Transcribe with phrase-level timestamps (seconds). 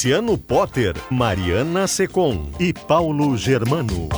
[0.00, 4.08] Luciano Potter, Mariana Secom e Paulo Germano.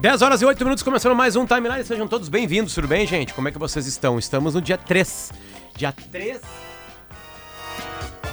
[0.00, 1.82] Dez horas e oito minutos, começando mais um Timeline.
[1.82, 3.34] Sejam todos bem-vindos, tudo bem, gente?
[3.34, 4.16] Como é que vocês estão?
[4.16, 5.32] Estamos no dia 3.
[5.76, 6.65] Dia 3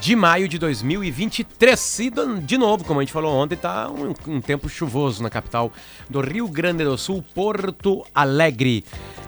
[0.03, 1.99] de maio de 2023.
[1.99, 2.11] E
[2.41, 5.71] de novo, como a gente falou ontem, tá um, um, tempo chuvoso na capital
[6.09, 8.83] do Rio Grande do Sul, Porto Alegre.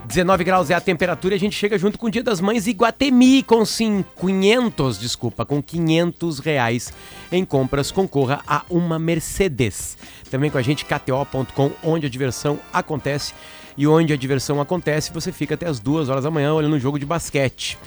[0.06, 2.68] 19 graus é a temperatura e a gente chega junto com o Dia das Mães
[2.68, 6.92] Iguatemi com 500, desculpa, com 500 reais
[7.32, 7.90] em compras.
[7.90, 9.98] Concorra a uma Mercedes.
[10.30, 13.34] Também com a gente, KTO.com, onde a diversão acontece.
[13.78, 16.80] E onde a diversão acontece, você fica até as duas horas da manhã olhando um
[16.80, 17.78] jogo de basquete.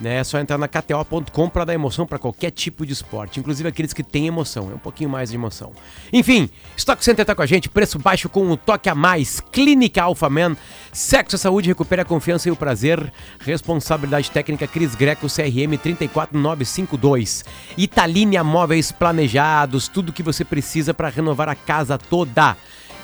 [0.00, 0.16] Né?
[0.16, 3.92] É só entrar na KTO.com para dar emoção para qualquer tipo de esporte, inclusive aqueles
[3.92, 5.72] que têm emoção, é um pouquinho mais de emoção.
[6.12, 10.02] Enfim, Stock Center tá com a gente, preço baixo com um toque a mais, Clínica
[10.02, 10.56] Alpha Man,
[10.92, 17.44] sexo e saúde, recupera a confiança e o prazer, responsabilidade técnica Cris Greco, CRM 34952,
[17.76, 22.56] Italínia Móveis Planejados, tudo que você precisa para renovar a casa toda.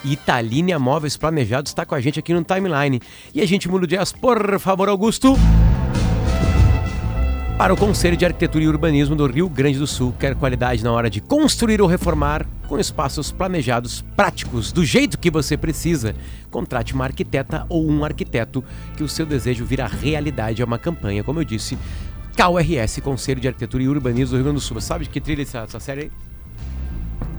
[0.04, 3.00] Italínia Móveis Planejados está com a gente aqui no Timeline.
[3.32, 5.34] E a gente muda o jazz, por favor, Augusto
[7.56, 10.12] para o Conselho de Arquitetura e Urbanismo do Rio Grande do Sul.
[10.18, 15.30] Quer qualidade na hora de construir ou reformar, com espaços planejados práticos, do jeito que
[15.30, 16.16] você precisa.
[16.50, 18.64] Contrate uma arquiteta ou um arquiteto
[18.96, 20.62] que o seu desejo vira realidade.
[20.62, 21.78] É uma campanha, como eu disse,
[22.34, 24.80] KRS, Conselho de Arquitetura e Urbanismo do Rio Grande do Sul.
[24.80, 26.12] Sabe de que trilha essa, essa série aí?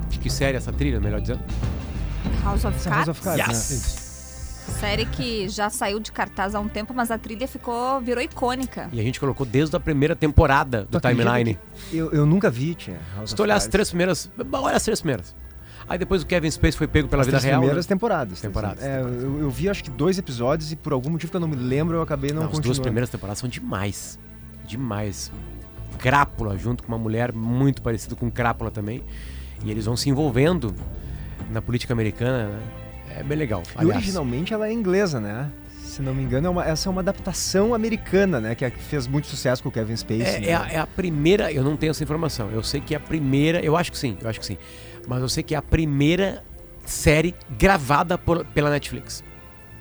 [0.10, 1.42] De que série essa trilha, melhor dizendo?
[2.42, 2.86] House of Cards?
[2.86, 4.00] House of Cards, yes.
[4.00, 4.05] né?
[4.66, 8.90] Série que já saiu de cartaz há um tempo, mas a trilha ficou virou icônica.
[8.92, 11.58] E a gente colocou desde a primeira temporada do Timeline.
[11.92, 13.00] Eu, eu nunca vi, tinha.
[13.26, 14.30] Se tu olhar as três primeiras.
[14.52, 15.36] Olha as três primeiras.
[15.88, 17.60] Aí depois o Kevin Space foi pego pela as vida real.
[17.60, 17.90] primeiras né?
[17.90, 18.42] temporadas.
[18.42, 18.84] Temporadas.
[18.84, 19.24] É, temporadas.
[19.24, 21.56] Eu, eu, vi acho que dois episódios e por algum motivo que eu não me
[21.56, 22.72] lembro eu acabei não, não continuando.
[22.72, 24.20] As duas primeiras temporadas são demais.
[24.66, 25.32] Demais.
[26.00, 29.04] Crápula junto com uma mulher muito parecida com Crápula também.
[29.64, 30.74] E eles vão se envolvendo
[31.52, 32.60] na política americana, né?
[33.18, 33.64] É bem legal.
[33.76, 33.96] Aliás.
[33.96, 35.50] E originalmente ela é inglesa, né?
[35.84, 38.56] Se não me engano, é uma, essa é uma adaptação americana, né?
[38.56, 40.22] Que, é, fez muito sucesso com o Kevin Spacey.
[40.24, 40.48] É, né?
[40.50, 42.52] é, a, é, a, primeira, eu não tenho essa informação.
[42.52, 44.58] Eu sei que é a primeira, eu acho que sim, eu acho que sim.
[45.08, 46.44] Mas eu sei que é a primeira
[46.86, 49.24] série gravada por, pela Netflix.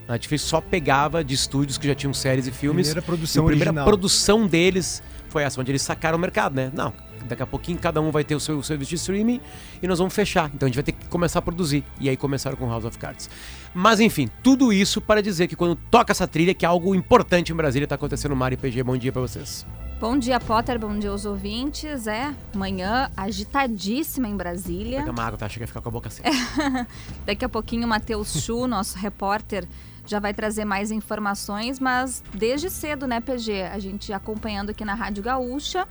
[0.06, 2.88] A Netflix só pegava de estúdios que já tinham séries e filmes.
[2.88, 3.86] Primeira produção e a primeira original.
[3.86, 6.70] produção deles foi essa, onde eles sacaram o mercado, né?
[6.72, 6.92] Não,
[7.24, 9.40] daqui a pouquinho cada um vai ter o seu serviço de streaming
[9.82, 10.50] e nós vamos fechar.
[10.54, 11.84] Então a gente vai ter que começar a produzir.
[12.00, 13.28] E aí começaram com House of Cards.
[13.74, 17.52] Mas enfim, tudo isso para dizer que quando toca essa trilha, que é algo importante
[17.52, 18.82] em Brasília, está acontecendo no Mar PG.
[18.82, 19.66] Bom dia para vocês.
[20.00, 20.78] Bom dia, Potter.
[20.78, 22.06] Bom dia aos ouvintes.
[22.06, 24.98] É, manhã agitadíssima em Brasília.
[24.98, 25.48] Pega uma água, tá?
[25.48, 26.28] Chega a ficar com a boca seca.
[27.24, 29.66] Daqui a pouquinho o Matheus Chu, nosso repórter,
[30.04, 33.62] já vai trazer mais informações, mas desde cedo, né, PG?
[33.62, 35.88] A gente acompanhando aqui na Rádio Gaúcha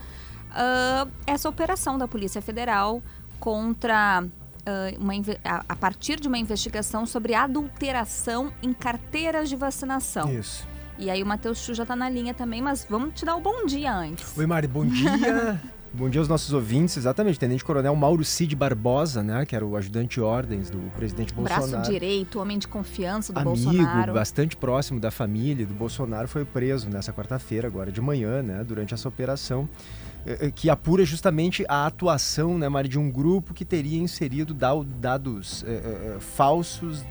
[0.53, 3.01] uh, essa operação da Polícia Federal
[3.39, 4.23] contra
[4.63, 5.11] Uh, uma,
[5.43, 10.33] a, a, partir de uma investigação sobre adulteração em carteiras de vacinação.
[10.33, 10.65] Isso.
[10.97, 13.39] E aí o Matheus Chu já está na linha também, mas vamos te dar o
[13.39, 14.37] um bom dia antes.
[14.37, 15.59] Oi, Mari, bom dia.
[15.91, 16.95] bom dia aos nossos ouvintes.
[16.95, 21.33] Exatamente, Tenente Coronel Mauro Cid Barbosa, né, que era o ajudante de ordens do presidente
[21.33, 21.67] Bolsonaro.
[21.69, 23.89] Braço direito, homem de confiança do Amigo, Bolsonaro.
[23.89, 28.63] Amigo, bastante próximo da família do Bolsonaro, foi preso nessa quarta-feira, agora de manhã, né,
[28.63, 29.67] durante essa operação
[30.55, 35.71] que apura justamente a atuação, né, Mari, de um grupo que teria inserido dados é,
[35.71, 37.03] é, falsos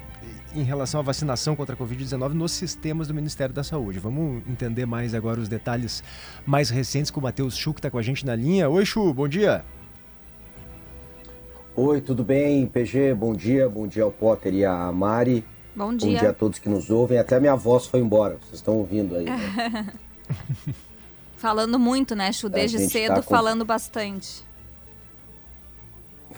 [0.55, 3.99] em relação à vacinação contra a Covid-19 nos sistemas do Ministério da Saúde.
[3.99, 6.03] Vamos entender mais agora os detalhes
[6.47, 8.69] mais recentes com o Matheus Chu, que está com a gente na linha.
[8.69, 9.65] Oi, Chu, bom dia.
[11.75, 13.15] Oi, tudo bem, PG?
[13.15, 15.45] Bom dia, bom dia ao Potter e à Mari.
[15.75, 16.13] Bom dia.
[16.13, 17.19] Bom dia a todos que nos ouvem.
[17.19, 19.25] Até minha voz foi embora, vocês estão ouvindo aí.
[19.25, 19.87] Né?
[21.43, 22.49] Falando muito, né, Chu?
[22.49, 23.29] Desde cedo, tá com...
[23.29, 24.45] falando bastante.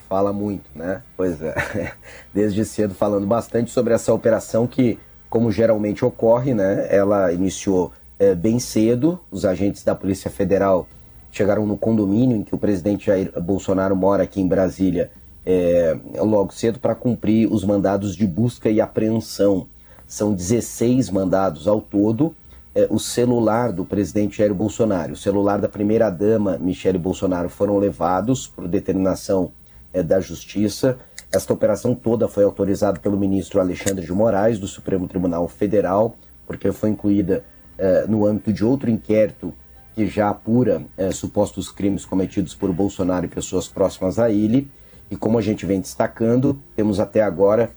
[0.08, 1.02] Fala muito, né?
[1.14, 1.92] Pois é.
[2.32, 4.98] Desde cedo falando bastante sobre essa operação que,
[5.28, 6.86] como geralmente ocorre, né?
[6.88, 9.20] Ela iniciou é, bem cedo.
[9.30, 10.88] Os agentes da Polícia Federal
[11.30, 15.10] chegaram no condomínio em que o presidente Jair Bolsonaro mora aqui em Brasília
[15.44, 19.66] é, logo cedo para cumprir os mandados de busca e apreensão.
[20.06, 22.34] São 16 mandados ao todo.
[22.74, 28.48] É, o celular do presidente Jair Bolsonaro, o celular da primeira-dama Michele Bolsonaro foram levados
[28.48, 29.52] por determinação
[29.92, 30.98] é, da Justiça.
[31.32, 36.16] Esta operação toda foi autorizada pelo ministro Alexandre de Moraes, do Supremo Tribunal Federal,
[36.46, 37.44] porque foi incluída
[37.78, 39.54] é, no âmbito de outro inquérito
[39.94, 44.68] que já apura é, supostos crimes cometidos por Bolsonaro e pessoas próximas a ele.
[45.08, 47.70] E como a gente vem destacando, temos até agora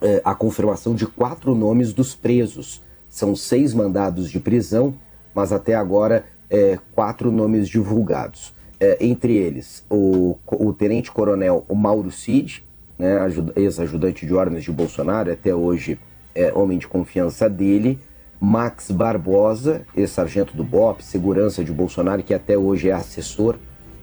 [0.00, 2.80] é, a confirmação de quatro nomes dos presos.
[3.10, 4.94] São seis mandados de prisão,
[5.34, 8.54] mas até agora é, quatro nomes divulgados.
[8.78, 12.64] É, entre eles, o, o tenente-coronel Mauro Cid,
[12.98, 13.18] né,
[13.56, 15.98] ex-ajudante de ordens de Bolsonaro, até hoje
[16.34, 17.98] é homem de confiança dele.
[18.40, 23.56] Max Barbosa, ex-sargento do BOP, segurança de Bolsonaro, que até hoje é assessor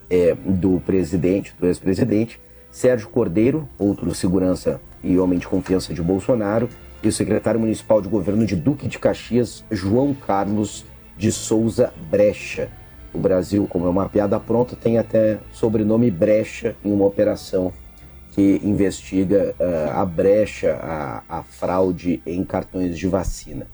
[0.09, 2.39] é, do presidente, do ex-presidente.
[2.69, 6.69] Sérgio Cordeiro, outro segurança e homem de confiança de Bolsonaro.
[7.03, 10.85] E o secretário municipal de governo de Duque de Caxias, João Carlos
[11.17, 12.69] de Souza Brecha.
[13.13, 17.71] O Brasil, como é uma piada pronta, tem até sobrenome Brecha em uma operação
[18.37, 23.65] que investiga uh, a brecha, a, a fraude em cartões de vacina.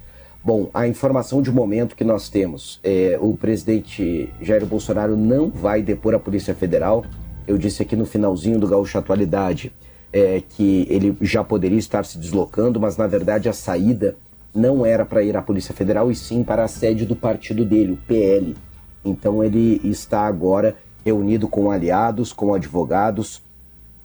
[0.42, 5.82] Bom, a informação de momento que nós temos é o presidente Jair Bolsonaro não vai
[5.82, 7.04] depor a Polícia Federal.
[7.46, 9.74] Eu disse aqui no finalzinho do Gaúcho Atualidade
[10.14, 14.16] é, que ele já poderia estar se deslocando, mas na verdade a saída
[14.54, 17.94] não era para ir à Polícia Federal e sim para a sede do partido dele,
[17.94, 18.56] o PL.
[19.04, 23.42] Então ele está agora reunido com aliados, com advogados,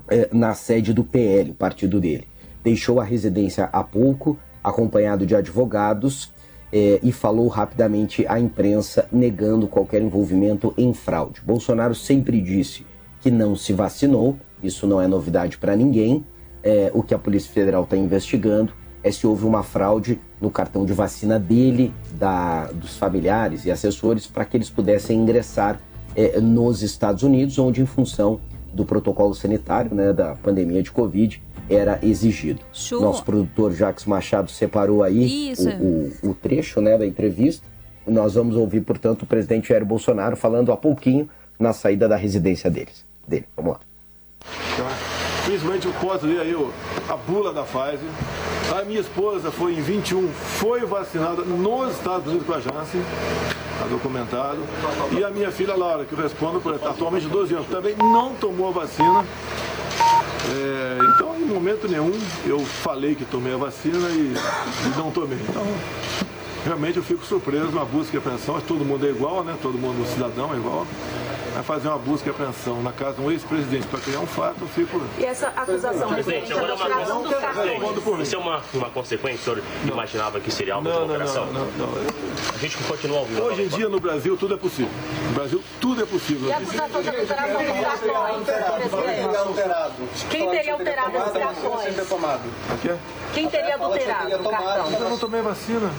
[0.09, 2.27] é, na sede do PL, o partido dele.
[2.65, 6.33] Deixou a residência há pouco acompanhado de advogados,
[6.71, 11.41] eh, e falou rapidamente à imprensa negando qualquer envolvimento em fraude.
[11.41, 12.87] Bolsonaro sempre disse
[13.23, 16.25] que não se vacinou, isso não é novidade para ninguém.
[16.63, 18.73] Eh, o que a Polícia Federal está investigando
[19.03, 24.27] é se houve uma fraude no cartão de vacina dele, da, dos familiares e assessores,
[24.27, 25.81] para que eles pudessem ingressar
[26.17, 28.41] eh, nos Estados Unidos, onde, em função
[28.73, 32.61] do protocolo sanitário né, da pandemia de Covid, era exigido.
[32.73, 33.01] Show.
[33.01, 37.67] Nosso produtor Jacques Machado separou aí o, o, o, trecho né, da entrevista.
[38.07, 41.29] Nós vamos ouvir, portanto, o presidente Jair Bolsonaro falando há pouquinho
[41.59, 43.05] na saída da residência deles.
[43.27, 43.45] dele.
[43.57, 43.88] Vamos lá.
[44.79, 44.87] Então,
[45.41, 46.55] infelizmente eu posso ler aí
[47.09, 48.09] a bula da Pfizer.
[48.79, 53.03] A minha esposa foi em 21, foi vacinada nos Estados Unidos com a Janssen,
[53.73, 54.59] está documentado.
[55.11, 58.69] E a minha filha Laura, que eu respondo por atualmente 12 anos, também não tomou
[58.69, 59.25] a vacina.
[60.51, 62.13] É, então, em momento nenhum,
[62.47, 65.39] eu falei que tomei a vacina e, e não tomei.
[65.49, 65.67] Então,
[66.65, 68.61] realmente eu fico surpreso na busca e apreensão.
[68.61, 69.57] Todo mundo é igual, né?
[69.61, 70.87] Todo mundo, cidadão é igual
[71.59, 74.59] a fazer uma busca e apreensão na casa de um ex-presidente para criar um fato,
[74.61, 75.03] eu fico.
[75.19, 79.63] E essa acusação, presidente, agora é uma, não, Isso é uma, uma consequência, o senhor
[79.85, 79.93] não.
[79.93, 81.47] imaginava que seria algo não, de uma operação?
[81.47, 81.95] Não, não, não,
[82.55, 83.43] A gente continua ouvindo.
[83.43, 84.91] Hoje em dia no Brasil tudo é possível.
[85.27, 86.49] No Brasil tudo é possível.
[86.49, 88.47] E a acusação de alteração dos cartões?
[90.31, 91.95] Quem teria alterado esses cartões?
[93.35, 94.93] Quem teria adulterado o cartão?
[94.93, 95.91] Eu não tomei vacina.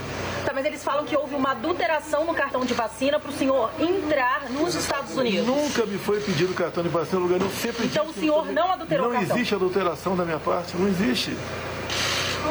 [0.49, 3.69] Tá, mas eles falam que houve uma adulteração no cartão de vacina para o senhor
[3.79, 5.45] entrar nos Estados Unidos.
[5.45, 7.51] Nunca me foi pedido cartão de vacina no lugar nenhum.
[7.51, 9.29] Sempre então o senhor não adulterou não o cartão?
[9.29, 11.37] Não existe adulteração da minha parte, não existe.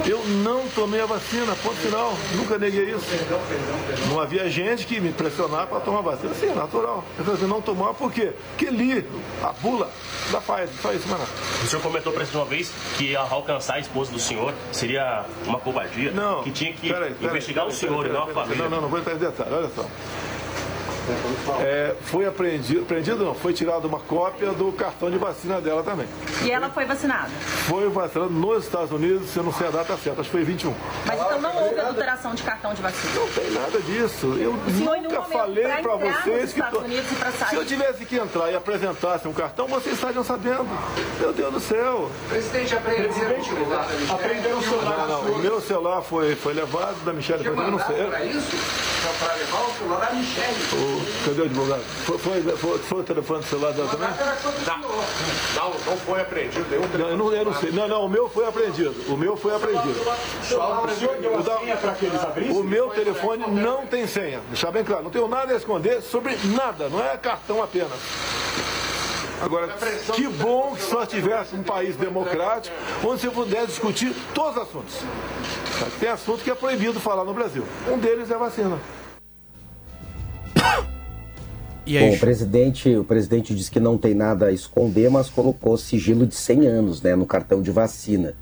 [0.06, 2.16] Eu não tomei a vacina, ponto final.
[2.34, 3.06] Nunca neguei isso.
[4.08, 6.34] Não havia gente que me pressionava para tomar vacina.
[6.34, 7.04] Sim, é natural.
[7.18, 8.32] Eu falei assim, não tomar por quê?
[8.50, 9.04] Porque li
[9.42, 9.90] a bula
[10.30, 11.24] da Pfizer, só isso, mano.
[11.62, 16.10] O senhor comentou para uma vez que alcançar a esposa do senhor seria uma covardia.
[16.12, 16.42] Não.
[16.42, 18.64] Que tinha que peraí, peraí, investigar peraí, o senhor e não a família.
[18.64, 19.84] Não, não, não vou entrar em detalhe, olha só.
[21.60, 26.06] É, foi apreendido, apreendido não, foi tirada uma cópia do cartão de vacina dela também.
[26.42, 27.28] E ela foi vacinada?
[27.66, 30.44] Foi vacinada nos Estados Unidos, se eu não sei a data certa, acho que foi
[30.44, 30.74] 21.
[31.06, 33.14] Mas então não houve adulteração de cartão de vacina?
[33.14, 34.26] Não tem nada disso.
[34.38, 36.62] Eu nunca falei para vocês que.
[36.62, 36.84] To...
[37.48, 40.66] Se eu tivesse que entrar e apresentasse um cartão, vocês estariam sabendo.
[41.18, 42.10] Meu Deus do céu.
[42.28, 43.86] Presidente, apreenderam o celular.
[44.10, 44.98] Apreenderam o celular.
[44.98, 47.44] Não, não, o meu celular foi, foi levado da Michelle.
[47.44, 48.04] Foi, não sei.
[48.04, 48.56] Para isso?
[49.18, 50.97] Para levar o celular da Michelle.
[51.24, 51.82] Cadê o advogado?
[52.04, 54.08] Foi, foi, foi, foi o telefone do celular dela também?
[55.54, 56.66] Não, não foi apreendido.
[56.98, 57.70] Eu não, eu não sei.
[57.72, 58.94] Não, não, o meu foi apreendido.
[59.12, 60.00] O meu foi apreendido.
[62.58, 64.40] O meu telefone não tem senha.
[64.48, 67.98] Deixar bem claro, não tenho nada a esconder sobre nada, não é cartão apenas.
[69.40, 69.68] Agora,
[70.14, 72.74] que bom que só tivesse um país democrático
[73.04, 74.94] onde você pudesse discutir todos os assuntos.
[76.00, 77.64] Tem assunto que é proibido falar no Brasil.
[77.88, 78.78] Um deles é a vacina.
[82.10, 86.26] Bom, o presidente, o presidente disse que não tem nada a esconder, mas colocou sigilo
[86.26, 88.34] de 100 anos né, no cartão de vacina.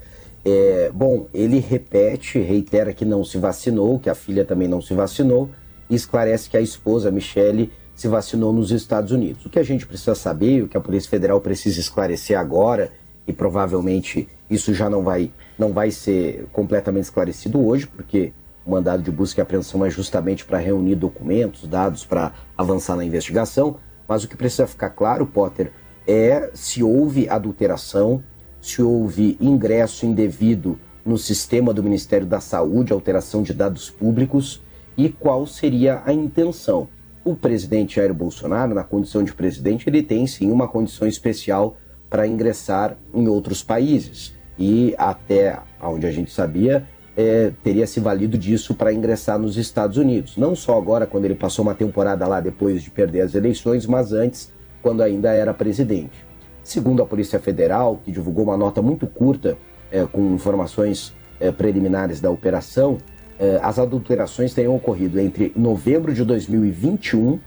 [0.44, 4.94] É, bom, ele repete, reitera que não se vacinou, que a filha também não se
[4.94, 5.50] vacinou,
[5.90, 9.44] e esclarece que a esposa, Michele, se vacinou nos Estados Unidos.
[9.46, 12.92] O que a gente precisa saber, o que a Polícia Federal precisa esclarecer agora,
[13.26, 18.32] e provavelmente isso já não vai, não vai ser completamente esclarecido hoje, porque
[18.66, 23.04] o mandado de busca e apreensão é justamente para reunir documentos, dados para avançar na
[23.04, 23.76] investigação.
[24.08, 25.72] Mas o que precisa ficar claro, Potter,
[26.06, 28.22] é se houve adulteração,
[28.60, 34.60] se houve ingresso indevido no sistema do Ministério da Saúde, alteração de dados públicos
[34.96, 36.88] e qual seria a intenção.
[37.24, 41.76] O presidente Jair Bolsonaro, na condição de presidente, ele tem sim uma condição especial
[42.10, 48.36] para ingressar em outros países e até onde a gente sabia é, teria se valido
[48.36, 50.36] disso para ingressar nos Estados Unidos.
[50.36, 54.12] Não só agora, quando ele passou uma temporada lá depois de perder as eleições, mas
[54.12, 56.26] antes, quando ainda era presidente.
[56.62, 59.56] Segundo a Polícia Federal, que divulgou uma nota muito curta
[59.90, 62.98] é, com informações é, preliminares da operação,
[63.38, 67.38] é, as adulterações teriam ocorrido entre novembro de 2021,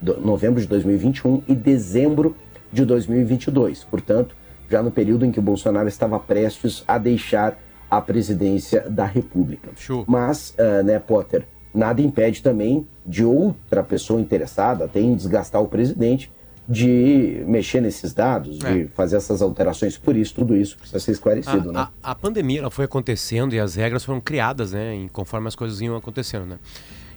[0.00, 2.34] do, novembro de 2021 e dezembro
[2.72, 3.84] de 2022.
[3.84, 4.34] Portanto,
[4.70, 7.58] já no período em que Bolsonaro estava prestes a deixar
[7.92, 9.68] a presidência da República.
[9.76, 10.06] Show.
[10.08, 11.44] Mas, uh, né, Potter,
[11.74, 16.32] nada impede também de outra pessoa interessada, até em desgastar o presidente,
[16.66, 18.72] de mexer nesses dados, é.
[18.72, 19.98] de fazer essas alterações.
[19.98, 21.88] Por isso, tudo isso precisa ser esclarecido, a, né?
[22.02, 24.94] A, a, pandemia ela foi acontecendo e as regras foram criadas, né?
[24.94, 26.58] Em, conforme as coisas iam acontecendo, né?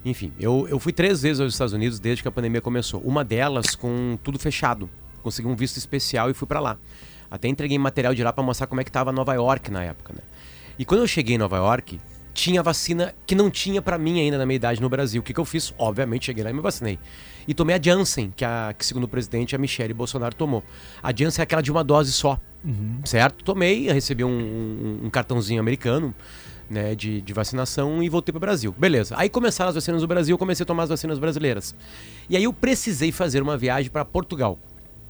[0.03, 3.00] Enfim, eu, eu fui três vezes aos Estados Unidos desde que a pandemia começou.
[3.00, 4.89] Uma delas com tudo fechado.
[5.24, 6.77] Consegui um visto especial e fui para lá.
[7.32, 10.12] Até entreguei material de lá para mostrar como é que tava Nova York na época,
[10.13, 10.34] né?
[10.77, 12.00] E quando eu cheguei em Nova York,
[12.34, 15.22] tinha vacina que não tinha para mim ainda na minha idade no Brasil.
[15.22, 15.74] O que, que eu fiz?
[15.77, 17.00] Obviamente, cheguei lá e me vacinei.
[17.48, 20.63] E tomei a Janssen, que, a, que segundo o presidente, a Michelle Bolsonaro tomou.
[21.01, 23.00] A Janssen é aquela de uma dose só, uhum.
[23.05, 23.44] certo?
[23.44, 26.13] Tomei, recebi um, um, um cartãozinho americano,
[26.70, 28.75] né, de, de vacinação e voltei para o Brasil.
[28.77, 29.15] Beleza.
[29.17, 31.74] Aí começaram as vacinas no Brasil, eu comecei a tomar as vacinas brasileiras.
[32.29, 34.60] E aí eu precisei fazer uma viagem para Portugal.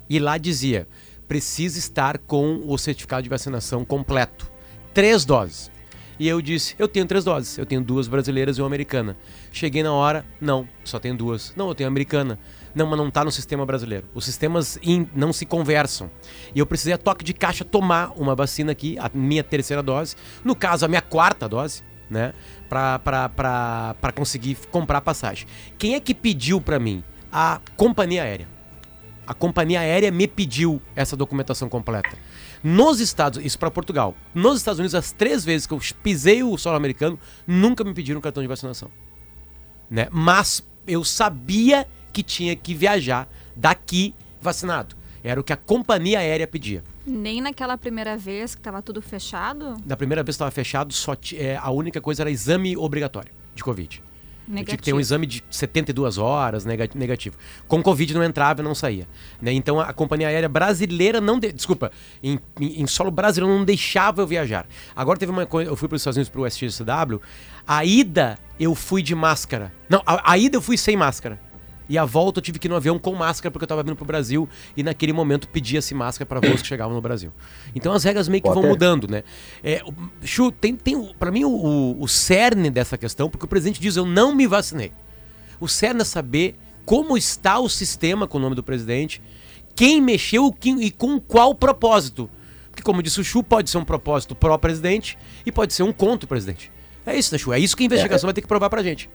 [0.09, 0.87] E lá dizia:
[1.27, 4.54] precisa estar com o certificado de vacinação completo.
[4.95, 5.69] Três doses.
[6.17, 7.57] E eu disse: eu tenho três doses.
[7.57, 9.17] Eu tenho duas brasileiras e uma americana.
[9.51, 11.53] Cheguei na hora, não, só tenho duas.
[11.53, 12.39] Não, eu tenho americana.
[12.73, 14.07] Não, mas não está no sistema brasileiro.
[14.13, 16.09] Os sistemas in, não se conversam.
[16.55, 20.15] E eu precisei a toque de caixa tomar uma vacina aqui, a minha terceira dose.
[20.45, 22.33] No caso, a minha quarta dose, né?
[22.69, 25.45] Para conseguir comprar passagem.
[25.77, 27.03] Quem é que pediu para mim?
[27.29, 28.47] A companhia aérea.
[29.27, 32.15] A companhia aérea me pediu essa documentação completa.
[32.65, 34.15] Nos Estados isso para Portugal.
[34.33, 38.19] Nos Estados Unidos, as três vezes que eu pisei o solo americano, nunca me pediram
[38.19, 38.89] cartão de vacinação.
[39.87, 40.07] Né?
[40.11, 44.95] Mas eu sabia que tinha que viajar daqui vacinado.
[45.23, 46.83] Era o que a companhia aérea pedia.
[47.05, 49.75] Nem naquela primeira vez que estava tudo fechado?
[49.85, 53.63] Da primeira vez que estava fechado, só é, a única coisa era exame obrigatório de
[53.63, 54.01] Covid.
[54.47, 54.65] Negativo.
[54.65, 57.35] Tinha que ter um exame de 72 horas negativo.
[57.67, 59.07] Com Covid não entrava e não saía.
[59.41, 59.51] Né?
[59.53, 61.39] Então a companhia aérea brasileira não.
[61.39, 61.51] De...
[61.51, 64.67] Desculpa, em, em, solo brasileiro não deixava eu viajar.
[64.95, 65.69] Agora teve uma coisa.
[65.69, 67.19] Eu fui para os Estados Unidos para o SXSW.
[67.67, 69.73] A ida eu fui de máscara.
[69.89, 71.39] Não, a, a ida eu fui sem máscara.
[71.87, 73.95] E a volta eu tive que ir no avião com máscara porque eu estava vindo
[73.95, 77.31] pro Brasil e naquele momento pedia-se máscara para voos que chegavam no Brasil.
[77.75, 79.23] Então as regras meio que vão mudando, né?
[79.63, 79.83] É,
[80.23, 84.05] Chu, tem, tem para mim o, o cerne dessa questão, porque o presidente diz eu
[84.05, 84.91] não me vacinei.
[85.59, 89.21] O cerne é saber como está o sistema com o nome do presidente,
[89.75, 92.29] quem mexeu e com qual propósito.
[92.69, 96.25] Porque como disse o Chu, pode ser um propósito pró-presidente e pode ser um contra
[96.25, 96.71] o presidente.
[97.05, 97.53] É isso, né, Chu?
[97.53, 98.29] É isso que a investigação é, é.
[98.29, 99.09] vai ter que provar pra gente.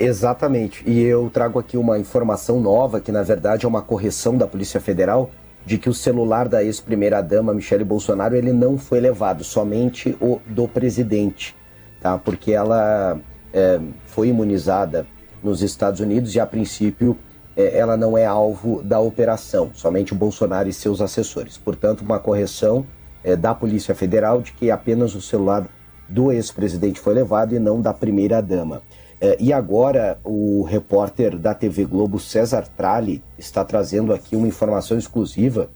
[0.00, 0.82] Exatamente.
[0.86, 4.80] E eu trago aqui uma informação nova, que na verdade é uma correção da Polícia
[4.80, 5.30] Federal,
[5.66, 10.66] de que o celular da ex-primeira-dama Michele Bolsonaro ele não foi levado, somente o do
[10.66, 11.54] presidente,
[12.00, 12.16] tá?
[12.16, 13.20] Porque ela
[13.52, 15.06] é, foi imunizada
[15.42, 17.18] nos Estados Unidos e, a princípio,
[17.54, 21.58] é, ela não é alvo da operação, somente o Bolsonaro e seus assessores.
[21.58, 22.86] Portanto, uma correção
[23.22, 25.66] é, da Polícia Federal de que apenas o celular
[26.08, 28.82] do ex-presidente foi levado e não da primeira-dama.
[29.20, 34.96] É, e agora o repórter da TV Globo, César Tralli, está trazendo aqui uma informação
[34.96, 35.68] exclusiva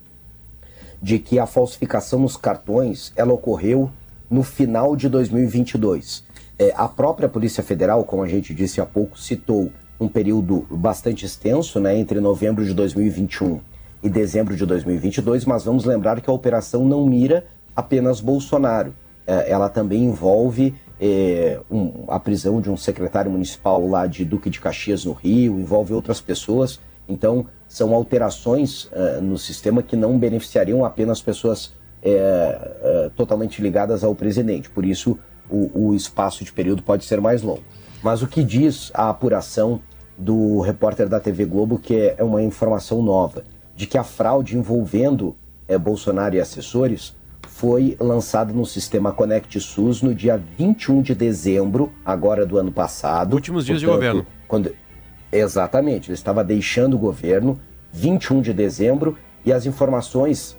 [1.03, 3.91] de que a falsificação nos cartões ela ocorreu
[4.31, 6.25] no final de 2022.
[6.59, 9.71] É, a própria Polícia Federal, como a gente disse há pouco, citou
[10.01, 13.61] um período bastante extenso, né, entre novembro de 2021
[14.03, 17.45] e dezembro de 2022, mas vamos lembrar que a operação não mira
[17.77, 18.95] apenas Bolsonaro.
[19.27, 24.49] É, ela também envolve é, um, a prisão de um secretário municipal lá de Duque
[24.49, 30.19] de Caxias, no Rio, envolve outras pessoas Então, são alterações uh, no sistema que não
[30.19, 34.71] beneficiariam apenas pessoas uh, totalmente ligadas ao presidente.
[34.71, 35.19] Por isso,
[35.51, 37.63] o, o espaço de período pode ser mais longo.
[38.03, 39.81] Mas o que diz a apuração
[40.17, 43.43] do repórter da TV Globo, que é uma informação nova,
[43.75, 45.37] de que a fraude envolvendo
[45.67, 47.17] é, Bolsonaro e assessores
[47.55, 53.35] foi lançada no sistema Conect SUS no dia 21 de dezembro, agora do ano passado.
[53.35, 54.27] Últimos dias Portanto, de governo.
[54.49, 54.75] Quando...
[55.31, 57.61] Exatamente, ele estava deixando o governo,
[57.93, 60.59] 21 de dezembro, e as informações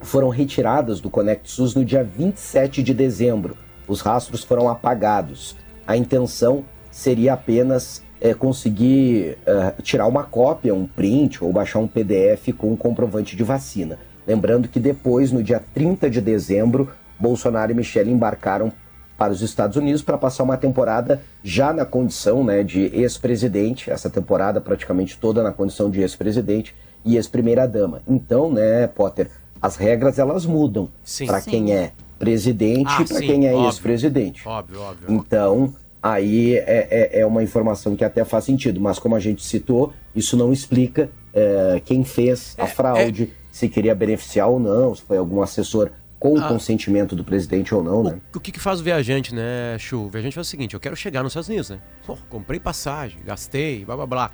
[0.00, 3.56] foram retiradas do Conect SUS no dia 27 de dezembro.
[3.88, 5.56] Os rastros foram apagados.
[5.84, 11.88] A intenção seria apenas é, conseguir é, tirar uma cópia, um print ou baixar um
[11.88, 13.98] PDF com um comprovante de vacina.
[14.28, 18.70] Lembrando que depois, no dia 30 de dezembro, Bolsonaro e Michele embarcaram
[19.16, 24.10] para os Estados Unidos para passar uma temporada já na condição né, de ex-presidente, essa
[24.10, 28.02] temporada praticamente toda na condição de ex-presidente e ex-primeira-dama.
[28.06, 29.30] Então, né, Potter,
[29.62, 30.90] as regras elas mudam
[31.26, 34.46] para quem é presidente ah, e para quem é ex-presidente.
[34.46, 35.06] Óbvio, óbvio.
[35.08, 39.42] Então, aí é, é, é, uma informação que até faz sentido, mas como a gente
[39.42, 43.47] citou, isso não explica é, quem fez a é, fraude, é.
[43.58, 46.48] Se queria beneficiar ou não, se foi algum assessor com o ah.
[46.48, 48.20] consentimento do presidente ou não, né?
[48.32, 50.04] O, o que, que faz o viajante, né, Chu?
[50.04, 51.80] O viajante faz o seguinte, eu quero chegar nos Estados Unidos, né?
[52.06, 54.30] Pô, comprei passagem, gastei, blá blá blá.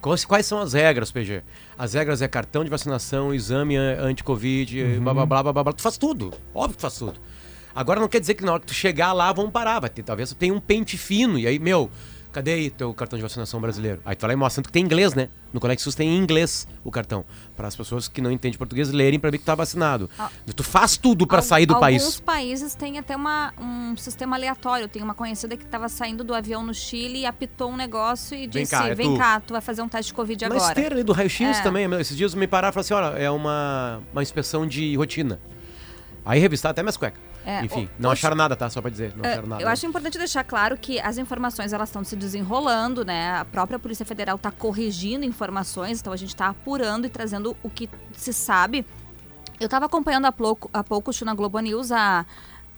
[0.00, 1.42] Quais, quais são as regras, PG?
[1.76, 5.00] As regras é cartão de vacinação, exame anti-Covid, uhum.
[5.02, 5.72] blá, blá, blá, blá, blá.
[5.72, 6.32] Tu faz tudo.
[6.54, 7.18] Óbvio que tu faz tudo.
[7.74, 9.80] Agora não quer dizer que na hora que tu chegar lá vão parar.
[9.80, 11.36] Vai ter, talvez tenha um pente fino.
[11.36, 11.90] E aí, meu,
[12.32, 14.00] cadê aí teu cartão de vacinação brasileiro?
[14.04, 15.28] Aí tu vai lá e mostra que tem inglês, né?
[15.52, 17.24] No Conexus tem em inglês o cartão.
[17.56, 20.10] Para as pessoas que não entendem português lerem para ver que tá vacinado.
[20.18, 22.02] Ah, tu faz tudo para sair do alguns país.
[22.02, 24.88] Alguns países têm até uma, um sistema aleatório.
[24.88, 28.46] Tem uma conhecida que estava saindo do avião no Chile e apitou um negócio e
[28.46, 29.18] disse: Vem cá, é vem tu.
[29.18, 30.60] cá tu vai fazer um teste de Covid agora.
[30.60, 31.62] Na esteira ali do raio-x é.
[31.62, 31.90] também.
[31.94, 35.40] Esses dias me pararam e falaram assim: olha, é uma, uma inspeção de rotina.
[36.24, 37.28] Aí revistar até minhas cuecas.
[37.48, 38.68] É, Enfim, o, não acharam nada, tá?
[38.68, 39.62] Só pra dizer, não é, acharam nada.
[39.62, 43.38] Eu acho importante deixar claro que as informações elas estão se desenrolando, né?
[43.38, 47.70] A própria Polícia Federal está corrigindo informações, então a gente está apurando e trazendo o
[47.70, 48.84] que se sabe.
[49.58, 52.26] Eu estava acompanhando há pouco, há pouco na Globo News a,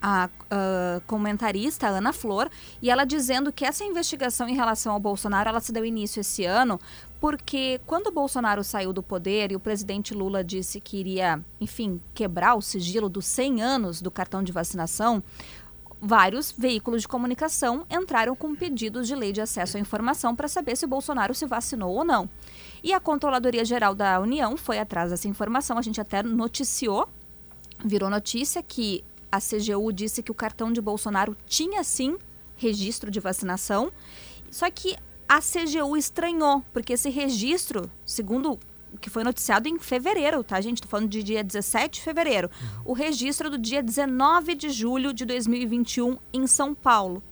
[0.01, 2.49] a, a, comentarista Ana Flor
[2.81, 6.45] e ela dizendo que essa investigação em relação ao Bolsonaro ela se deu início esse
[6.45, 6.79] ano
[7.21, 12.01] porque quando o Bolsonaro saiu do poder e o presidente Lula disse que iria, enfim,
[12.15, 15.21] quebrar o sigilo dos 100 anos do cartão de vacinação,
[16.01, 20.75] vários veículos de comunicação entraram com pedidos de lei de acesso à informação para saber
[20.75, 22.27] se o Bolsonaro se vacinou ou não.
[22.83, 27.07] E a Controladoria Geral da União foi atrás dessa informação, a gente até noticiou,
[27.85, 32.17] virou notícia que a CGU disse que o cartão de Bolsonaro tinha sim
[32.57, 33.91] registro de vacinação,
[34.49, 34.97] só que
[35.31, 38.59] a CGU estranhou, porque esse registro, segundo
[38.93, 40.81] o que foi noticiado em fevereiro, tá, gente?
[40.81, 42.49] Tô falando de dia 17 de fevereiro.
[42.61, 42.91] Uhum.
[42.91, 47.23] O registro do dia 19 de julho de 2021 em São Paulo.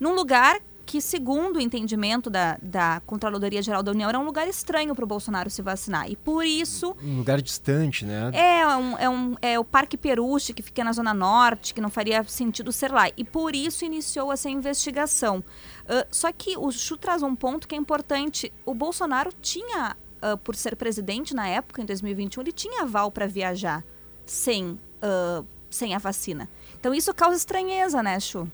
[0.00, 4.46] Num lugar que, segundo o entendimento da, da Controladoria Geral da União, era um lugar
[4.48, 6.10] estranho para o Bolsonaro se vacinar.
[6.10, 6.96] E por isso.
[7.02, 8.30] Um lugar distante, né?
[8.32, 11.90] É, um, é, um, é o Parque Peruche, que fica na Zona Norte, que não
[11.90, 13.08] faria sentido ser lá.
[13.16, 15.38] E por isso iniciou essa investigação.
[15.38, 18.52] Uh, só que o Chu traz um ponto que é importante.
[18.64, 23.26] O Bolsonaro tinha, uh, por ser presidente na época, em 2021, ele tinha aval para
[23.26, 23.84] viajar
[24.26, 26.48] sem, uh, sem a vacina.
[26.78, 28.50] Então isso causa estranheza, né, Chu?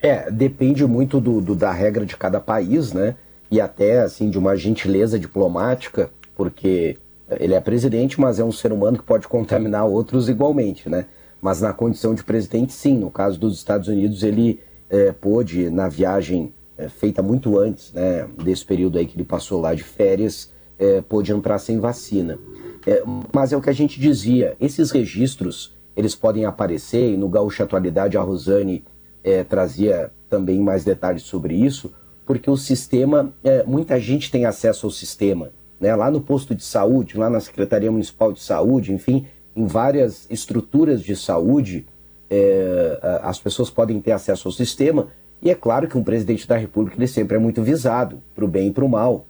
[0.00, 3.16] É, depende muito do, do, da regra de cada país, né?
[3.50, 6.98] E até, assim, de uma gentileza diplomática, porque
[7.40, 11.06] ele é presidente, mas é um ser humano que pode contaminar outros igualmente, né?
[11.40, 12.98] Mas na condição de presidente, sim.
[12.98, 18.28] No caso dos Estados Unidos, ele é, pôde, na viagem é, feita muito antes, né?
[18.42, 22.38] Desse período aí que ele passou lá de férias, é, pôde entrar sem vacina.
[22.86, 23.02] É,
[23.34, 27.64] mas é o que a gente dizia, esses registros, eles podem aparecer, e no Gaúcha
[27.64, 28.84] Atualidade a Rosane
[29.26, 31.92] é, trazia também mais detalhes sobre isso,
[32.24, 35.94] porque o sistema, é, muita gente tem acesso ao sistema, né?
[35.96, 41.02] lá no posto de saúde, lá na Secretaria Municipal de Saúde, enfim, em várias estruturas
[41.02, 41.84] de saúde,
[42.30, 45.08] é, as pessoas podem ter acesso ao sistema,
[45.42, 48.48] e é claro que um presidente da República ele sempre é muito visado, para o
[48.48, 49.26] bem e para o mal.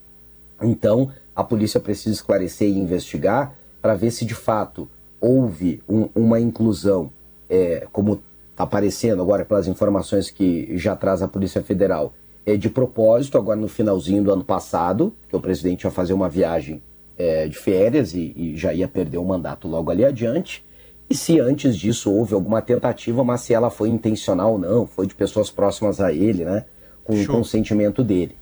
[0.60, 4.88] Então, a polícia precisa esclarecer e investigar para ver se de fato
[5.20, 7.10] houve um, uma inclusão,
[7.48, 8.20] é, como
[8.56, 12.14] está aparecendo agora pelas informações que já traz a Polícia Federal,
[12.46, 16.28] é de propósito, agora no finalzinho do ano passado, que o presidente ia fazer uma
[16.28, 16.82] viagem
[17.18, 20.64] é, de férias e, e, já ia perder o mandato logo ali adiante.
[21.10, 25.06] E se antes disso houve alguma tentativa, mas se ela foi intencional ou não, foi
[25.06, 26.64] de pessoas próximas a ele, né?
[27.04, 27.34] Com Show.
[27.34, 28.36] o consentimento dele.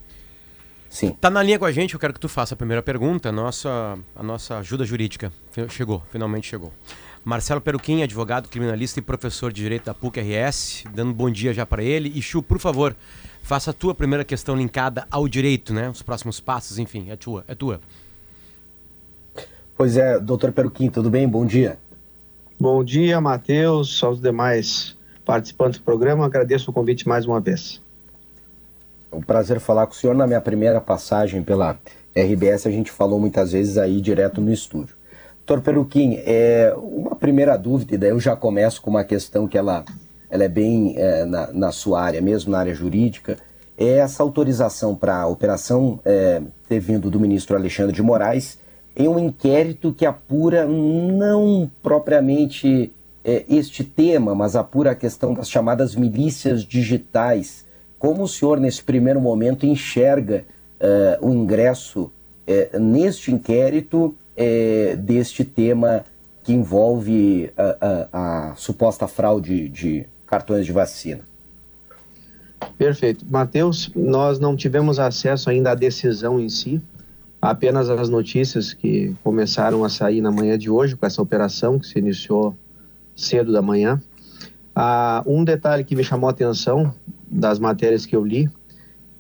[0.88, 1.10] Sim.
[1.20, 3.30] Tá na linha com a gente, eu quero que tu faça a primeira pergunta.
[3.30, 5.32] A nossa, a nossa ajuda jurídica
[5.68, 6.72] chegou, finalmente chegou.
[7.24, 11.82] Marcelo Peruquim, advogado, criminalista e professor de Direito da PUC-RS, dando bom dia já para
[11.82, 12.12] ele.
[12.14, 12.94] E Chu, por favor,
[13.42, 15.88] faça a tua primeira questão linkada ao direito, né?
[15.88, 17.80] Os próximos passos, enfim, é tua, é tua.
[19.74, 21.26] Pois é, doutor Peruquim, tudo bem?
[21.26, 21.78] Bom dia.
[22.60, 26.26] Bom dia, Matheus, aos demais participantes do programa.
[26.26, 27.80] Agradeço o convite mais uma vez.
[29.10, 30.14] É um prazer falar com o senhor.
[30.14, 31.78] Na minha primeira passagem pela
[32.14, 34.93] RBS, a gente falou muitas vezes aí direto no estúdio.
[35.46, 39.58] Doutor Peruquim, é, uma primeira dúvida, e daí eu já começo com uma questão que
[39.58, 39.84] ela,
[40.30, 43.36] ela é bem é, na, na, sua área, mesmo na área jurídica,
[43.76, 48.58] é essa autorização para a operação é, ter vindo do ministro Alexandre de Moraes
[48.96, 52.90] em um inquérito que apura não propriamente
[53.22, 57.66] é, este tema, mas apura a questão das chamadas milícias digitais.
[57.98, 60.46] Como o senhor, nesse primeiro momento, enxerga
[60.80, 66.04] uh, o ingresso uh, neste inquérito uh, deste tema
[66.42, 71.22] que envolve a, a, a, suposta fraude de cartões de vacina?
[72.76, 73.24] Perfeito.
[73.28, 76.82] Matheus, nós não tivemos acesso ainda à decisão em si,
[77.40, 81.86] apenas as notícias que começaram a sair na manhã de hoje com essa operação que
[81.86, 82.56] se iniciou
[83.16, 84.00] cedo da manhã.
[84.74, 86.92] Ah, um detalhe que me chamou a atenção
[87.26, 88.50] das matérias que eu li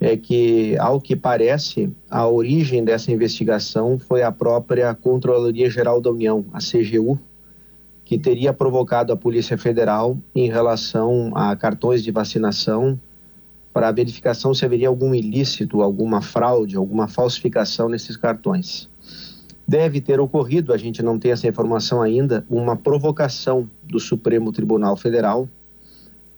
[0.04, 6.10] é que, ao que parece, a origem dessa investigação foi a própria Controladoria Geral da
[6.10, 7.18] União, a CGU,
[8.04, 13.00] que teria provocado a Polícia Federal em relação a cartões de vacinação
[13.72, 18.90] para verificação se haveria algum ilícito, alguma fraude, alguma falsificação nesses cartões.
[19.66, 24.98] Deve ter ocorrido, a gente não tem essa informação ainda, uma provocação do Supremo Tribunal
[24.98, 25.48] Federal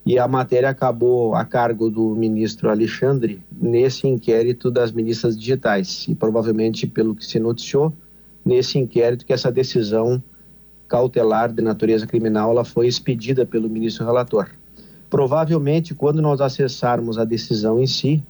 [0.06, 6.14] e a matéria acabou a cargo do ministro Alexandre nesse inquérito das ministras digitais e
[6.14, 7.92] provavelmente pelo que se noticiou
[8.44, 10.22] nesse inquérito que essa decisão
[10.86, 14.48] cautelar de natureza criminal ela foi expedida pelo ministro relator.
[15.10, 18.22] Provavelmente quando nós acessarmos a decisão em si,